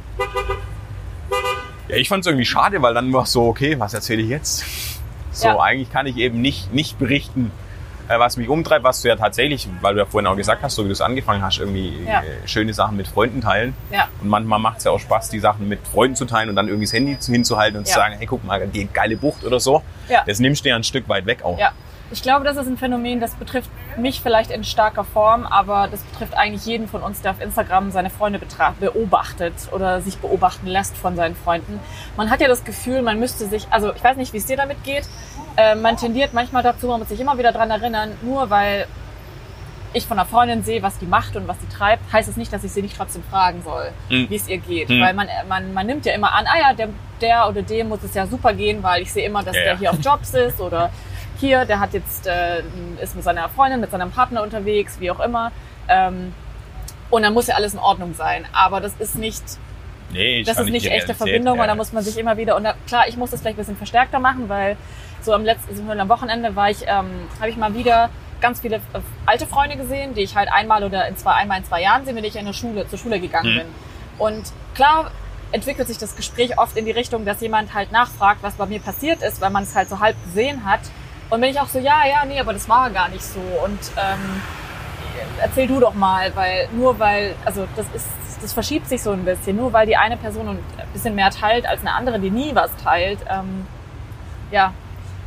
[1.88, 4.28] ja, ich fand es irgendwie schade, weil dann war es so, okay, was erzähle ich
[4.28, 4.64] jetzt?
[5.32, 5.60] So, Ja.
[5.60, 7.50] eigentlich kann ich eben nicht, nicht berichten,
[8.20, 10.82] was mich umtreibt, was du ja tatsächlich, weil du ja vorhin auch gesagt hast, so
[10.84, 12.20] wie du es angefangen hast, irgendwie Ja.
[12.20, 13.74] äh, schöne Sachen mit Freunden teilen.
[13.90, 16.56] Ja, Und manchmal macht es ja auch Spaß, die Sachen mit Freunden zu teilen und
[16.56, 17.96] dann irgendwie das Handy zu- hinzuhalten und zu Ja.
[18.04, 19.82] sagen, hey, guck mal, die geile Bucht oder so.
[20.08, 20.22] Ja.
[20.26, 21.58] Das nimmst du ja ein Stück weit weg auch.
[21.58, 21.72] ja.
[22.14, 26.02] Ich glaube, das ist ein Phänomen, das betrifft mich vielleicht in starker Form, aber das
[26.02, 28.38] betrifft eigentlich jeden von uns, der auf Instagram seine Freunde
[28.80, 31.80] beobachtet oder sich beobachten lässt von seinen Freunden.
[32.18, 34.58] Man hat ja das Gefühl, man müsste sich, also ich weiß nicht, wie es dir
[34.58, 35.04] damit geht,
[35.56, 38.86] äh, man tendiert manchmal dazu, man muss sich immer wieder dran erinnern, nur weil
[39.94, 42.50] ich von einer Freundin sehe, was die macht und was die treibt, heißt es nicht,
[42.52, 44.30] dass ich sie nicht trotzdem fragen soll, Mhm.
[44.30, 44.88] wie es ihr geht.
[44.88, 45.00] Mhm.
[45.02, 46.88] Weil man, man, man nimmt ja immer an, ah ja, der,
[47.20, 49.72] der oder dem muss es ja super gehen, weil ich sehe immer, dass Ja, der
[49.74, 49.78] ja.
[49.78, 50.90] hier auf Jobs ist oder
[51.38, 52.62] hier, der hat jetzt, äh,
[53.02, 55.52] ist mit seiner Freundin, mit seinem Partner unterwegs, wie auch immer.
[55.88, 56.32] Ähm,
[57.10, 58.46] und dann muss ja alles in Ordnung sein.
[58.54, 59.42] Aber das ist nicht,
[60.10, 61.62] Nee, das ist nicht echte Verbindung ja.
[61.62, 63.60] und da muss man sich immer wieder und da, klar, ich muss das vielleicht ein
[63.62, 64.76] bisschen verstärkter machen, weil
[65.24, 68.10] so am letzten, so am Wochenende war ich, ähm, habe ich mal wieder
[68.40, 68.80] ganz viele äh,
[69.26, 72.12] alte Freunde gesehen, die ich halt einmal oder in zwei, einmal in zwei Jahren sehe,
[72.14, 73.58] mit denen ich in der Schule, zur Schule gegangen Mhm.
[73.58, 73.66] bin.
[74.18, 74.42] Und
[74.74, 75.10] klar
[75.52, 78.80] entwickelt sich das Gespräch oft in die Richtung, dass jemand halt nachfragt, was bei mir
[78.80, 80.80] passiert ist, weil man es halt so halb gesehen hat.
[81.30, 83.40] Und bin ich auch so, ja, ja, nee, aber das war gar nicht so.
[83.64, 84.42] Und ähm,
[85.40, 88.06] erzähl du doch mal, weil nur weil, also das ist,
[88.40, 90.58] das verschiebt sich so ein bisschen, nur weil die eine Person ein
[90.92, 93.18] bisschen mehr teilt als eine andere, die nie was teilt.
[93.30, 93.66] Ähm,
[94.50, 94.72] ja.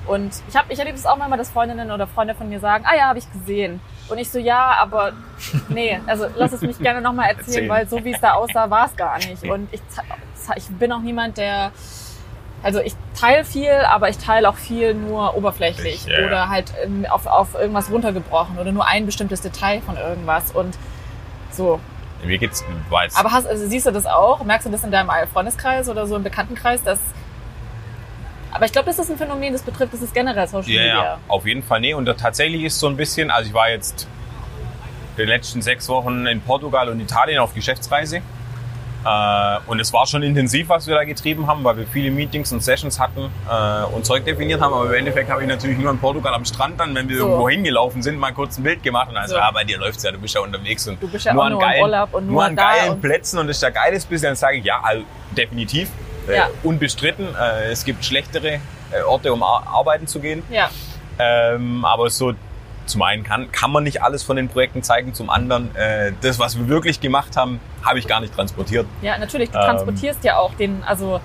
[0.07, 2.85] Und ich habe, ich erlebe es auch manchmal, dass Freundinnen oder Freunde von mir sagen,
[2.87, 3.79] ah ja, habe ich gesehen.
[4.07, 5.13] Und ich so, ja, aber
[5.69, 7.69] nee, also lass es mich gerne nochmal erzählen, Erzählen.
[7.69, 9.43] weil so wie es da aussah, war es gar nicht.
[9.43, 9.81] Und ich,
[10.55, 11.71] ich bin auch niemand, der,
[12.61, 16.25] also ich teile viel, aber ich teile auch viel nur oberflächlich Ich, ja.
[16.25, 16.71] oder halt
[17.09, 20.77] auf, auf irgendwas runtergebrochen oder nur ein bestimmtes Detail von irgendwas und
[21.51, 21.79] so.
[22.23, 22.63] Mir geht's,
[23.01, 24.43] jetzt, Aber hast, also siehst du das auch?
[24.43, 26.99] Merkst du das in deinem Freundeskreis oder so im Bekanntenkreis, dass
[28.55, 31.03] aber ich glaube, das ist ein Phänomen, das betrifft, das ist generell Social Ja, Media.
[31.03, 31.79] ja, auf jeden Fall.
[31.81, 34.07] Nee, und tatsächlich ist so ein bisschen, also ich war jetzt
[35.11, 38.21] in den letzten sechs Wochen in Portugal und Italien auf Geschäftsreise.
[39.07, 42.51] Äh, und es war schon intensiv, was wir da getrieben haben, weil wir viele Meetings
[42.51, 44.73] und Sessions hatten äh, und Zeug definiert haben.
[44.73, 47.25] Aber im Endeffekt habe ich natürlich nur in Portugal am Strand dann, wenn wir So.
[47.27, 49.41] irgendwo hingelaufen sind, mal kurz ein Bild gemacht und also, So.
[49.41, 51.45] ah, bei dir läuft's ja, du bist ja unterwegs und Du bist ja nur auch
[51.45, 54.29] an nur im geilen, Urlaub und nur an geilen Plätzen und ist ja geiles bisschen,
[54.29, 55.03] dann sage ich, ja, also,
[55.37, 55.89] definitiv.
[56.27, 56.49] Äh, Ja.
[56.63, 57.27] unbestritten.
[57.35, 58.59] Äh, es gibt schlechtere
[58.91, 60.43] äh, Orte, um ar arbeiten zu gehen.
[60.49, 60.69] Ja,
[61.17, 62.33] Ähm, aber so
[62.85, 66.37] zum einen kann, kann man nicht alles von den Projekten zeigen, zum anderen, äh, das,
[66.39, 68.85] was wir wirklich gemacht haben, habe ich gar nicht transportiert.
[69.01, 69.65] Ja, natürlich, du Ähm.
[69.65, 71.19] transportierst ja auch den, also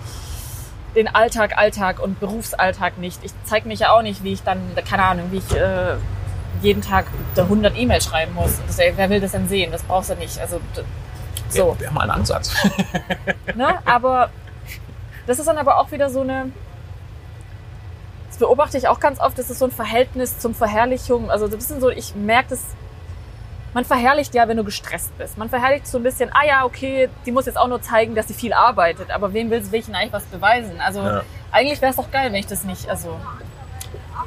[0.94, 3.18] den Alltag, Alltag und Berufsalltag nicht.
[3.24, 5.96] Ich zeige mich ja auch nicht, wie ich dann, keine Ahnung, wie ich äh,
[6.62, 8.58] jeden Tag 100 E-Mails schreiben muss.
[8.66, 9.70] Das, wer will das denn sehen?
[9.72, 10.38] Das brauchst du nicht.
[10.40, 10.60] Also
[11.48, 11.76] so.
[11.78, 12.52] Wäre mal ein Ansatz.
[13.54, 13.74] Ne?
[13.84, 14.30] Aber
[15.26, 16.50] das ist dann aber auch wieder so eine.
[18.28, 21.30] Das beobachte ich auch ganz oft, das ist so ein Verhältnis zum Verherrlichung.
[21.30, 22.64] Also so ein bisschen so, ich merke das.
[23.72, 25.38] Man verherrlicht ja, wenn du gestresst bist.
[25.38, 28.26] Man verherrlicht so ein bisschen, ah ja, okay, die muss jetzt auch nur zeigen, dass
[28.26, 29.12] sie viel arbeitet.
[29.12, 30.80] Aber wem will, ich denn eigentlich was beweisen?
[30.80, 31.22] Also Ja.
[31.52, 33.16] eigentlich wäre es doch geil, wenn ich das nicht, also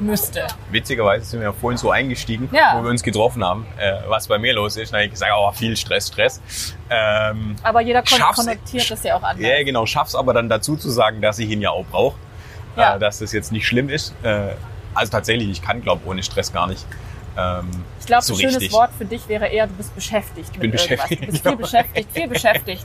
[0.00, 0.46] müsste.
[0.70, 2.74] Witzigerweise sind wir ja vorhin so eingestiegen, Ja.
[2.78, 4.92] wo wir uns getroffen haben, äh, was bei mir los ist.
[4.92, 6.40] Dann habe ich gesagt, oh, viel Stress, Stress.
[6.90, 9.46] Ähm, Aber jeder kon konnotiert das ja auch anders.
[9.46, 9.86] Ja, genau.
[9.86, 12.16] Schaff's aber dann dazu zu sagen, dass ich ihn ja auch brauche.
[12.76, 12.96] Ja.
[12.96, 14.14] Äh, dass das jetzt nicht schlimm ist.
[14.22, 14.48] Äh,
[14.94, 16.84] also tatsächlich, ich kann, glaube ohne Stress gar nicht.
[17.36, 17.68] Ähm,
[18.00, 18.72] Ich glaube, so ein schönes richtig.
[18.72, 20.50] Wort für dich wäre eher, du bist beschäftigt.
[20.52, 22.84] Ich bin beschäftigt, Du bist viel beschäftigt, viel beschäftigt.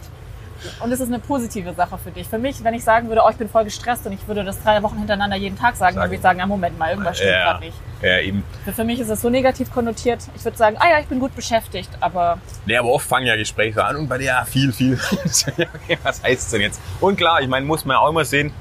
[0.82, 2.28] Und es ist eine positive Sache für dich.
[2.28, 4.62] Für mich, wenn ich sagen würde, oh, ich bin voll gestresst und ich würde das
[4.64, 6.10] drei Wochen hintereinander jeden Tag sagen, dann Sagen.
[6.12, 7.44] würde ich sagen, ja, Moment mal, irgendwas stimmt Ja.
[7.54, 7.78] gerade nicht.
[8.02, 8.44] ja, eben.
[8.66, 10.20] Für, für mich ist es so negativ konnotiert.
[10.36, 13.36] Ich würde sagen, ah ja, ich bin gut beschäftigt, aber Nee, aber oft fangen ja
[13.36, 14.98] Gespräche an und bei dir ja viel, viel.
[16.04, 16.82] Was heißt denn jetzt?
[17.00, 18.52] Und klar, ich meine, muss man ja auch immer sehen,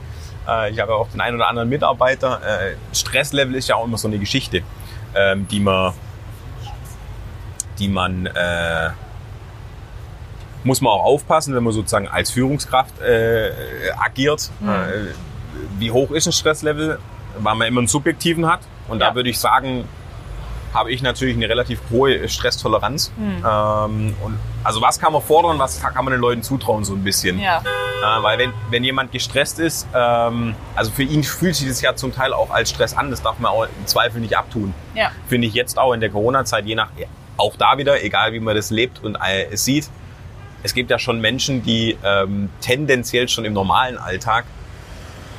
[0.49, 2.41] äh, ich habe ja auch den einen oder anderen Mitarbeiter.
[2.45, 4.63] Äh, Stresslevel ist ja auch immer so eine Geschichte,
[5.15, 5.93] ähm, die man,
[7.79, 8.91] die man, äh,
[10.65, 13.51] muss man auch aufpassen, wenn man sozusagen als Führungskraft äh,
[13.99, 14.51] agiert.
[14.61, 14.69] Mhm.
[14.69, 14.75] Äh,
[15.79, 16.99] wie hoch ist ein Stresslevel?
[17.41, 18.61] Weil man immer einen subjektiven hat.
[18.89, 19.11] Und Ja.
[19.11, 19.85] da würde ich sagen,
[20.75, 23.11] habe ich natürlich eine relativ hohe Stresstoleranz.
[23.17, 23.37] Hm.
[23.47, 27.03] Ähm, und also was kann man fordern, was kann man den Leuten zutrauen so ein
[27.05, 27.39] bisschen?
[27.39, 31.81] ja, Äh, weil wenn, wenn jemand gestresst ist, ähm, also für ihn fühlt sich das
[31.81, 34.75] ja zum Teil auch als Stress an, das darf man auch im Zweifel nicht abtun.
[34.95, 36.91] ja, Finde ich jetzt auch in der Corona-Zeit, je nach,
[37.39, 39.89] auch da wieder, egal wie man das lebt und äh, es sieht,
[40.63, 44.45] es gibt ja schon Menschen, die ähm, tendenziell schon im normalen Alltag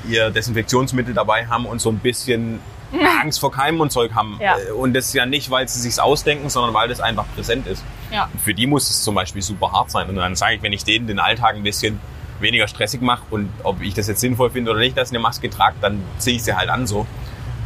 [0.08, 2.60] ihr Desinfektionsmittel dabei haben und so ein bisschen
[3.22, 4.38] Angst vor Keimen und Zeug haben.
[4.42, 4.58] Ja.
[4.58, 7.68] Äh, Und das ist ja nicht, weil sie sich's ausdenken, sondern weil das einfach präsent
[7.68, 7.84] ist.
[8.12, 8.30] ja.
[8.32, 10.10] Und für die muss es zum Beispiel super hart sein.
[10.10, 12.00] Und dann sage ich, wenn ich denen den Alltag ein bisschen
[12.40, 15.22] weniger stressig mache und ob ich das jetzt sinnvoll finde oder nicht, dass ich eine
[15.22, 17.06] Maske trage, dann ziehe ich sie halt an so.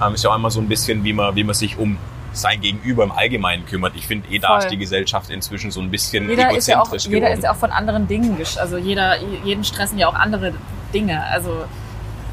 [0.04, 1.98] Ähm, ist ja auch immer so ein bisschen, wie man, wie man sich um
[2.34, 3.94] sein Gegenüber im Allgemeinen kümmert.
[3.96, 6.88] Ich finde eh, da ist die Gesellschaft inzwischen so ein bisschen Jeder ist ja auch,
[6.88, 7.38] egozentrisch jeder geworden.
[7.40, 10.54] ist ja auch von anderen Dingen, also jeder, jeden stressen ja auch andere
[10.94, 11.24] Dinge.
[11.28, 11.66] Also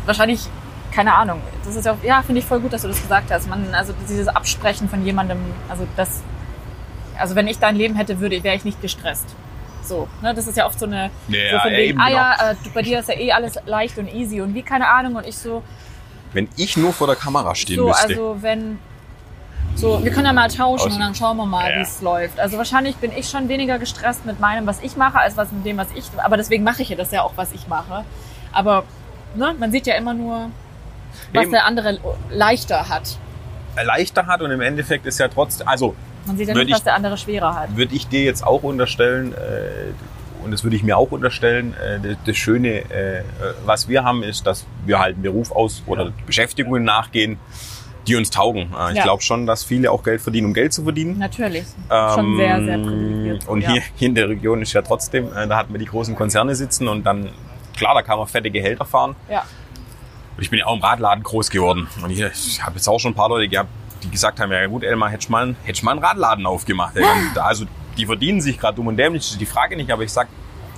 [0.06, 0.40] wahrscheinlich,
[0.92, 1.40] keine Ahnung.
[1.64, 3.48] Das ist ja, auch- ja, finde ich voll gut, dass du das gesagt hast.
[3.48, 5.38] Man, also dieses Absprechen von jemandem,
[5.68, 6.22] also das,
[7.18, 9.26] also wenn ich dein Leben hätte, würde, wäre ich nicht gestresst.
[9.82, 12.16] So, ne, das ist ja oft so eine, Ja, so von ja, wegen, ah genau.
[12.20, 15.16] ja, äh, bei dir ist ja eh alles leicht und easy und wie, keine Ahnung,
[15.16, 15.62] und ich so,
[16.32, 18.08] Wenn ich nur vor der Kamera stehen so, müsste.
[18.08, 18.78] also wenn,
[19.74, 21.76] so, wir können ja mal tauschen Aus- und dann schauen wir mal, Ja.
[21.78, 22.38] wie es läuft.
[22.38, 25.64] Also wahrscheinlich bin ich schon weniger gestresst mit meinem, was ich mache, als was mit
[25.64, 28.04] dem, was ich, aber deswegen mache ich ja das ja auch, was ich mache.
[28.52, 28.84] Aber,
[29.34, 30.50] ne, man sieht ja immer nur,
[31.32, 31.52] was Eben.
[31.52, 31.98] der andere
[32.30, 33.18] leichter hat.
[33.82, 35.94] leichter hat und im Endeffekt ist ja trotzdem, also
[36.26, 37.76] Man sieht ja nicht, was der andere schwerer hat.
[37.76, 42.00] würde ich dir jetzt auch unterstellen, äh, und das würde ich mir auch unterstellen, äh,
[42.00, 43.22] das, das Schöne, äh,
[43.64, 47.38] was wir haben, ist, dass wir halt einen Beruf aus oder Beschäftigungen nachgehen,
[48.10, 48.72] die uns taugen.
[48.78, 49.02] Äh, ich Ja.
[49.04, 51.18] glaube schon, dass viele auch Geld verdienen, um Geld zu verdienen.
[51.18, 51.64] Natürlich.
[51.88, 53.48] Schon sehr, sehr Ähm, privilegiert.
[53.48, 53.70] Und ja.
[53.70, 56.54] hier, hier in der Region ist ja trotzdem, äh, da hatten wir die großen Konzerne
[56.54, 57.30] sitzen und dann,
[57.76, 59.16] klar, da kann man fette Gehälter fahren.
[59.30, 59.44] Ja.
[60.38, 61.86] Ich bin ja auch im Radladen groß geworden.
[62.02, 63.68] Und ich, ich habe jetzt auch schon ein paar Leute gehabt,
[64.02, 66.94] die gesagt haben, ja gut, Elmar, hättest du mal, hättest mal einen Radladen aufgemacht.
[67.36, 67.66] Also
[67.98, 69.90] die verdienen sich gerade dumm und dämlich, das ist die Frage nicht.
[69.90, 70.28] Aber ich sag,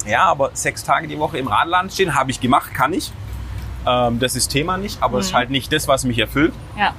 [0.06, 3.12] ja, aber sechs Tage die Woche im Radladen stehen, habe ich gemacht, kann ich.
[3.86, 5.36] Ähm, das ist Thema nicht, aber es ist Mhm.
[5.36, 6.52] halt nicht das, was mich erfüllt.
[6.76, 6.94] Ja.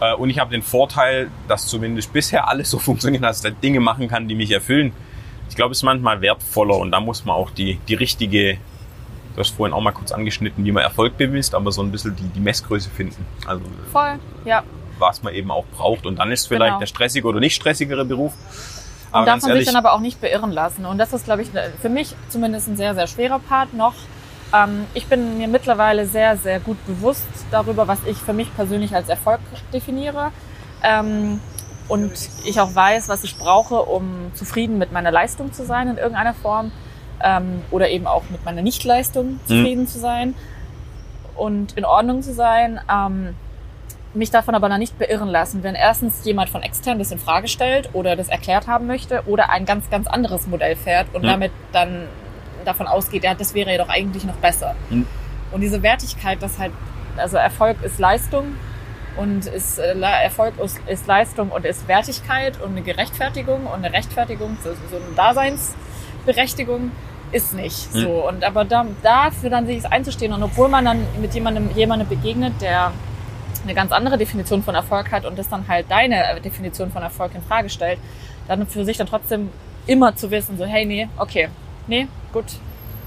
[0.00, 3.80] Äh, und ich habe den Vorteil, dass zumindest bisher alles so funktioniert, dass ich Dinge
[3.80, 4.92] machen kann, die mich erfüllen.
[5.48, 8.54] Ich glaube, es ist manchmal wertvoller und da muss man auch die, die richtige,
[9.34, 12.14] du hast vorhin auch mal kurz angeschnitten, wie man Erfolg bemisst, aber so ein bisschen
[12.14, 13.26] die, die Messgröße finden.
[13.46, 14.18] Also Voll.
[14.44, 14.62] Ja.
[14.98, 16.06] was man eben auch braucht.
[16.06, 16.78] Und dann ist vielleicht Genau.
[16.78, 18.32] der stressigere oder nicht stressigere Beruf.
[18.32, 20.86] Und Aber darf man sich dann aber auch nicht beirren lassen.
[20.86, 21.48] Und das ist, glaube ich,
[21.82, 23.94] für mich zumindest ein sehr, sehr schwerer Part noch.
[24.54, 28.94] Ähm, ich bin mir mittlerweile sehr, sehr gut bewusst darüber, was ich für mich persönlich
[28.94, 29.40] als Erfolg
[29.72, 30.32] definiere.
[30.82, 31.40] Ähm,
[31.88, 32.12] und
[32.46, 36.34] ich auch weiß, was ich brauche, um zufrieden mit meiner Leistung zu sein in irgendeiner
[36.34, 36.72] Form.
[37.22, 40.34] Ähm, oder eben auch mit meiner Nichtleistung zufrieden zu sein
[41.36, 42.80] und in Ordnung zu sein.
[42.90, 43.34] Ähm,
[44.14, 47.46] mich davon aber noch nicht beirren lassen, wenn erstens jemand von extern das in Frage
[47.46, 51.32] stellt oder das erklärt haben möchte oder ein ganz, ganz anderes Modell fährt und Ja.
[51.32, 52.08] damit dann
[52.64, 54.74] davon ausgeht, ja, das wäre ja doch eigentlich noch besser.
[54.90, 55.06] Mhm.
[55.52, 56.72] Und diese Wertigkeit, dass halt,
[57.16, 58.54] also Erfolg ist Leistung
[59.16, 63.92] und ist äh, Erfolg ist, ist Leistung und ist Wertigkeit und eine Gerechtfertigung und eine
[63.92, 66.92] Rechtfertigung, so, so eine Daseinsberechtigung
[67.32, 68.00] ist nicht Hm.
[68.02, 68.28] so.
[68.28, 72.60] Und aber da, dafür dann sich einzustehen und obwohl man dann mit jemandem, jemandem begegnet,
[72.60, 72.92] der
[73.62, 77.02] eine ganz andere Definition von Erfolg hat und das dann halt deine äh, Definition von
[77.02, 77.98] Erfolg in Frage stellt,
[78.48, 79.50] dann für sich dann trotzdem
[79.86, 81.48] immer zu wissen, so, hey, nee, okay,
[81.90, 82.44] nee, gut,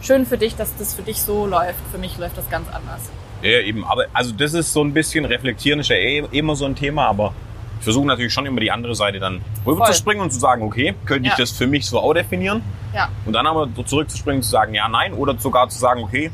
[0.01, 1.79] schön für dich, dass das für dich so läuft.
[1.91, 3.09] Für mich läuft das ganz anders.
[3.41, 3.83] Ja, eben.
[3.85, 7.07] Aber also das ist so ein bisschen reflektieren ist ja eh immer so ein Thema,
[7.07, 7.33] aber
[7.79, 10.61] ich versuche natürlich schon immer die andere Seite dann rüber zu springen und zu sagen,
[10.63, 11.37] okay, könnte ich Ja.
[11.37, 12.61] das für mich so auch definieren?
[12.93, 16.31] Ja, Und dann aber zurückzuspringen und zu sagen, ja, nein, oder sogar zu sagen, okay,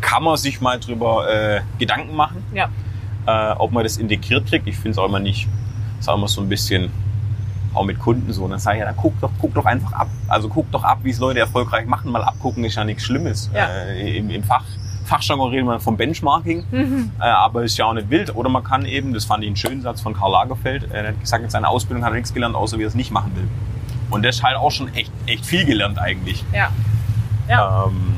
[0.00, 2.68] kann man sich mal drüber äh, Gedanken machen, ja,
[3.26, 4.66] äh, ob man das integriert kriegt.
[4.68, 5.48] Ich finde es auch immer nicht,
[5.98, 6.92] ist auch immer so ein bisschen
[7.74, 8.44] auch mit Kunden so.
[8.44, 10.08] Und dann sage ich, ja, dann guck doch, guck doch einfach ab.
[10.28, 12.10] Also guck doch ab, wie es Leute erfolgreich machen.
[12.10, 13.50] Mal abgucken ist ja nichts Schlimmes.
[13.54, 13.66] Ja.
[13.66, 14.64] Äh, Im, im Fach,
[15.04, 16.64] Fachjargon reden wir vom Benchmarking,
[17.20, 18.34] äh, aber ist ja auch nicht wild.
[18.34, 21.20] Oder man kann eben, das fand ich einen schönen Satz von Karl Lagerfeld, er hat
[21.20, 23.46] gesagt, in seiner Ausbildung hat er nichts gelernt, außer wie er es nicht machen will.
[24.10, 26.44] Und das ist halt auch schon echt, echt viel gelernt eigentlich.
[26.52, 26.68] ja.
[27.48, 28.13] Ja, Ähm,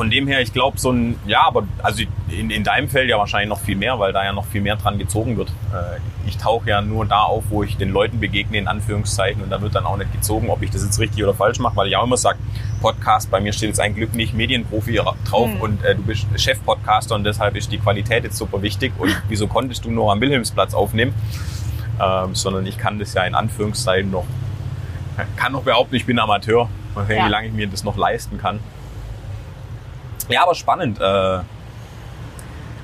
[0.00, 3.18] von dem her, ich glaube, so ein, ja, aber also in, in deinem Feld ja
[3.18, 5.50] wahrscheinlich noch viel mehr, weil da ja noch viel mehr dran gezogen wird.
[5.74, 9.50] Äh, ich tauche ja nur da auf, wo ich den Leuten begegne, in Anführungszeichen, und
[9.50, 11.88] da wird dann auch nicht gezogen, ob ich das jetzt richtig oder falsch mache, weil
[11.88, 12.38] ich auch immer sage,
[12.80, 15.60] Podcast, bei mir steht jetzt ein Glück nicht Medienprofi ra- drauf Hm.
[15.60, 19.48] und äh, du bist Chef-Podcaster und deshalb ist die Qualität jetzt super wichtig und wieso
[19.48, 21.12] konntest du nur am Wilhelmsplatz aufnehmen?
[22.02, 24.24] Ähm, sondern ich kann das ja in Anführungszeichen noch,
[25.36, 26.70] kann noch behaupten, ich bin Amateur.
[26.94, 27.26] Mal sehen, Ja.
[27.26, 28.60] wie lange ich mir das noch leisten kann.
[30.30, 31.00] Ja, aber spannend.
[31.00, 31.40] Äh,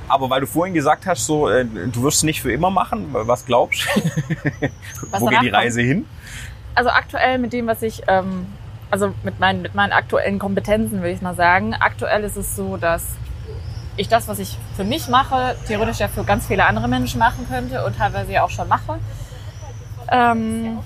[0.09, 3.09] aber weil du vorhin gesagt hast, so, äh, du wirst es nicht für immer machen,
[3.13, 4.01] was glaubst du?
[5.11, 6.07] Was Wo geht die Reise hin?
[6.77, 8.47] also aktuell mit dem, was ich, ähm,
[8.91, 12.77] also mit meinen, mit meinen aktuellen Kompetenzen würde ich mal sagen, aktuell ist es so,
[12.77, 13.03] dass
[13.97, 17.47] ich das, was ich für mich mache, theoretisch ja für ganz viele andere Menschen machen
[17.49, 18.99] könnte und teilweise ja auch schon mache.
[20.09, 20.79] Ähm,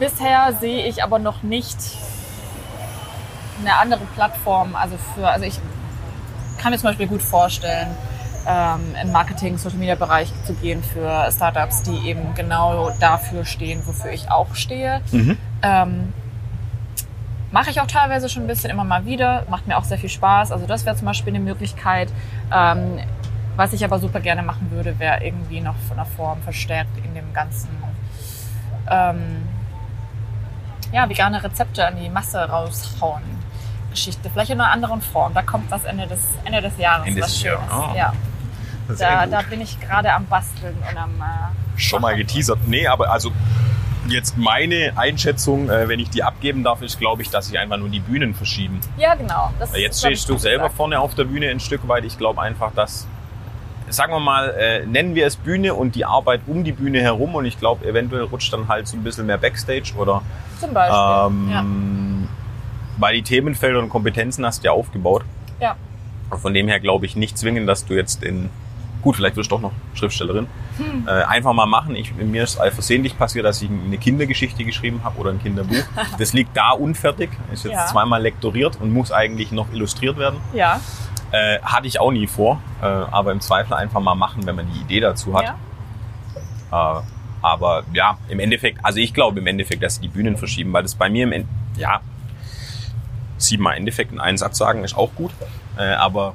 [0.00, 1.78] bisher sehe ich aber noch nicht
[3.60, 5.60] eine andere Plattform, also für, also ich
[6.58, 7.88] kann mir zum Beispiel gut vorstellen,
[8.46, 13.82] ähm, im Marketing, Social Media Bereich zu gehen für Startups, die eben genau dafür stehen,
[13.86, 15.00] wofür ich auch stehe.
[15.62, 16.12] Ähm,
[17.50, 20.10] Mache ich auch teilweise schon ein bisschen immer mal wieder, macht mir auch sehr viel
[20.10, 20.52] Spaß.
[20.52, 22.12] Also das wäre zum Beispiel eine Möglichkeit.
[22.54, 22.98] Ähm,
[23.56, 27.14] was ich aber super gerne machen würde, wäre irgendwie noch von der Form verstärkt in
[27.14, 27.70] dem ganzen
[28.90, 29.48] ähm,
[30.92, 33.22] ja, vegane Rezepte an die Masse raushauen.
[33.98, 34.30] Geschichte.
[34.32, 35.34] Vielleicht in einer anderen Form.
[35.34, 37.06] Da kommt was Ende des, Ende des Jahres.
[37.06, 37.42] Ende des.
[37.42, 37.64] Jahres.
[37.72, 37.96] Oh.
[37.96, 38.12] Ja.
[38.98, 42.60] Da, da bin ich gerade am Basteln und am äh, Schon mal geteasert.
[42.66, 43.30] Nee, aber also
[44.08, 47.76] jetzt meine Einschätzung, äh, wenn ich die abgeben darf, ist, glaube ich, dass sich einfach
[47.76, 48.80] nur die Bühnen verschieben.
[48.96, 49.52] Ja, genau.
[49.58, 50.76] Das Jetzt stehst ich, du selber gesagt.
[50.78, 52.04] vorne auf der Bühne ein Stück weit.
[52.04, 53.06] Ich glaube einfach, dass,
[53.90, 57.34] sagen wir mal, äh, nennen wir es Bühne und die Arbeit um die Bühne herum
[57.34, 60.22] und ich glaube, eventuell rutscht dann halt so ein bisschen mehr Backstage oder
[60.58, 60.96] Zum Beispiel.
[61.26, 61.50] ähm,
[62.98, 65.24] weil die Themenfelder und Kompetenzen hast du ja aufgebaut.
[65.60, 65.76] ja.
[66.42, 68.50] Von dem her glaube ich nicht zwingend, dass du jetzt in
[69.00, 70.46] gut, vielleicht wirst du doch noch Schriftstellerin.
[70.76, 71.06] Hm.
[71.08, 71.94] Äh, einfach mal machen.
[71.96, 75.76] Ich, mir ist versehentlich passiert, dass ich eine Kindergeschichte geschrieben habe oder ein Kinderbuch.
[76.18, 77.86] Das liegt da unfertig, ist jetzt Ja.
[77.86, 80.38] zweimal lektoriert und muss eigentlich noch illustriert werden.
[80.52, 80.80] Ja.
[81.30, 84.66] Äh, hatte ich auch nie vor, äh, aber im Zweifel einfach mal machen, wenn man
[84.70, 85.54] die Idee dazu hat.
[86.70, 86.98] ja.
[86.98, 87.02] Äh,
[87.40, 90.82] aber ja, im Endeffekt, also ich glaube im Endeffekt, dass sie die Bühnen verschieben, weil
[90.82, 91.46] das bei mir im End
[91.76, 92.00] ja,
[93.38, 95.32] siebenmal Endeffekt in einen Satz sagen ist auch gut,
[95.78, 96.34] äh, aber.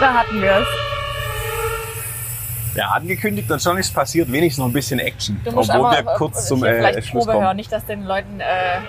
[0.00, 0.77] Da hatten wir es.
[2.78, 5.40] Ja, angekündigt und schon ist passiert, wenigstens noch ein bisschen Action.
[5.44, 7.44] Du musst obwohl wir kurz zum hier äh, vielleicht Schluss Probe kommen.
[7.46, 8.44] hören, nicht, dass den Leuten äh,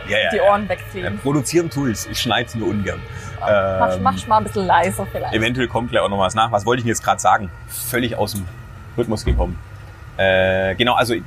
[0.07, 0.41] Ja, ja, die.
[0.41, 1.17] Ohren Ja, wegfliegen.
[1.19, 2.99] produzieren Tools, ich schneide es nur ungern.
[3.39, 5.33] mach, Ähm, mach mal ein bisschen leiser vielleicht.
[5.33, 6.51] Eventuell kommt gleich auch noch was nach.
[6.51, 7.49] Was wollte ich denn jetzt gerade sagen?
[7.67, 8.45] Völlig aus dem
[8.95, 9.57] Rhythmus gekommen.
[10.17, 11.23] Äh, genau, also ich,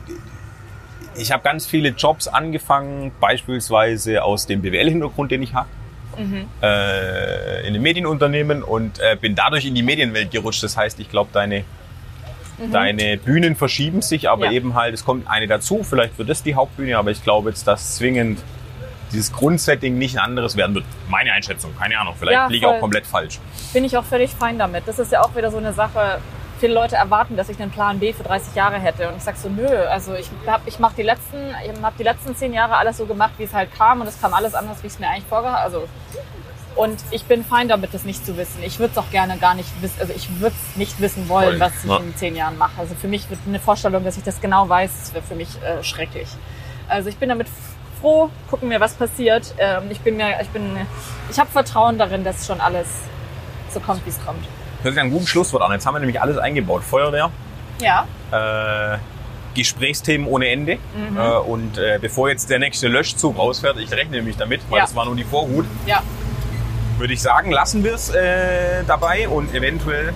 [1.17, 5.69] ich habe ganz viele Jobs angefangen, beispielsweise aus dem BWL-Hintergrund, den ich habe.
[6.17, 6.47] Mhm.
[6.63, 10.63] Äh, in einem Medienunternehmen und äh, bin dadurch in die Medienwelt gerutscht.
[10.63, 11.65] Das heißt, ich glaube, deine,
[12.71, 14.53] deine Bühnen verschieben sich, aber Mhm.
[14.53, 14.57] Ja.
[14.57, 17.67] eben halt, es kommt eine dazu, vielleicht wird das die Hauptbühne, aber ich glaube jetzt,
[17.67, 18.39] dass zwingend
[19.13, 20.85] dieses Grundsetting nicht ein anderes werden wird.
[21.11, 23.41] Meine Einschätzung, keine Ahnung, vielleicht Ja, liege ich auch komplett falsch.
[23.73, 24.85] Bin ich auch völlig fein damit.
[24.89, 26.19] Das ist ja auch wieder so eine Sache.
[26.61, 29.09] Viele Leute erwarten, dass ich einen Plan B für 30 Jahre hätte.
[29.09, 29.67] Und ich sag so, nö.
[29.67, 33.05] Also ich hab, ich mach die letzten, ich habe die letzten zehn Jahre alles so
[33.05, 34.01] gemacht, wie es halt kam.
[34.01, 35.89] Und es kam alles anders, wie ich es mir eigentlich vorgehabt Also
[36.77, 38.62] Und ich bin fein damit, das nicht zu wissen.
[38.62, 41.59] Ich würde es auch gerne gar nicht wissen, also ich würde es nicht wissen wollen,
[41.59, 41.97] Voll, was ich ja.
[41.99, 42.73] in zehn Jahren mache.
[42.79, 45.83] Also für mich wird eine Vorstellung, dass ich das genau weiß, wäre für mich äh,
[45.85, 46.29] schrecklich.
[46.89, 47.47] Also ich bin damit
[48.01, 49.55] froh, gucken wir, was passiert.
[49.59, 50.77] Ähm, ich bin mir, ich bin,
[51.31, 52.87] ich habe Vertrauen darin, dass schon alles
[53.73, 54.45] so kommt, wie es kommt.
[54.83, 55.73] Hört sich ein gutes Schlusswort an.
[55.73, 56.83] Jetzt haben wir nämlich alles eingebaut.
[56.83, 57.31] Feuerwehr,
[57.81, 58.07] Ja.
[58.33, 58.99] äh,
[59.55, 60.79] Gesprächsthemen ohne Ende.
[60.97, 61.16] Mhm.
[61.16, 64.85] Äh, und äh, bevor jetzt der nächste Löschzug rausfährt, ich rechne nämlich damit, weil Ja.
[64.85, 66.03] das war nur die Vorhut, Ja.
[67.03, 70.15] Würde ich sagen, lassen wir es äh, dabei und eventuell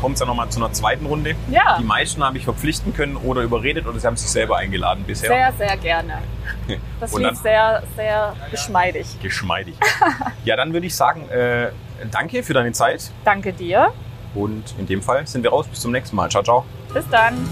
[0.00, 1.36] kommt es dann nochmal zu einer zweiten Runde.
[1.48, 1.78] Ja.
[1.78, 5.28] Die meisten habe ich verpflichten können oder überredet oder sie haben sich selber eingeladen bisher.
[5.28, 6.18] Sehr, sehr gerne.
[7.00, 9.06] Das lief sehr, sehr geschmeidig.
[9.22, 9.76] Geschmeidig.
[10.44, 11.70] ja, dann würde ich sagen, äh,
[12.10, 13.92] danke für deine Zeit Danke dir.
[14.34, 15.68] und in dem Fall sind wir raus.
[15.68, 16.28] Bis zum nächsten Mal.
[16.28, 16.66] Ciao, ciao.
[16.92, 17.48] Bis dann.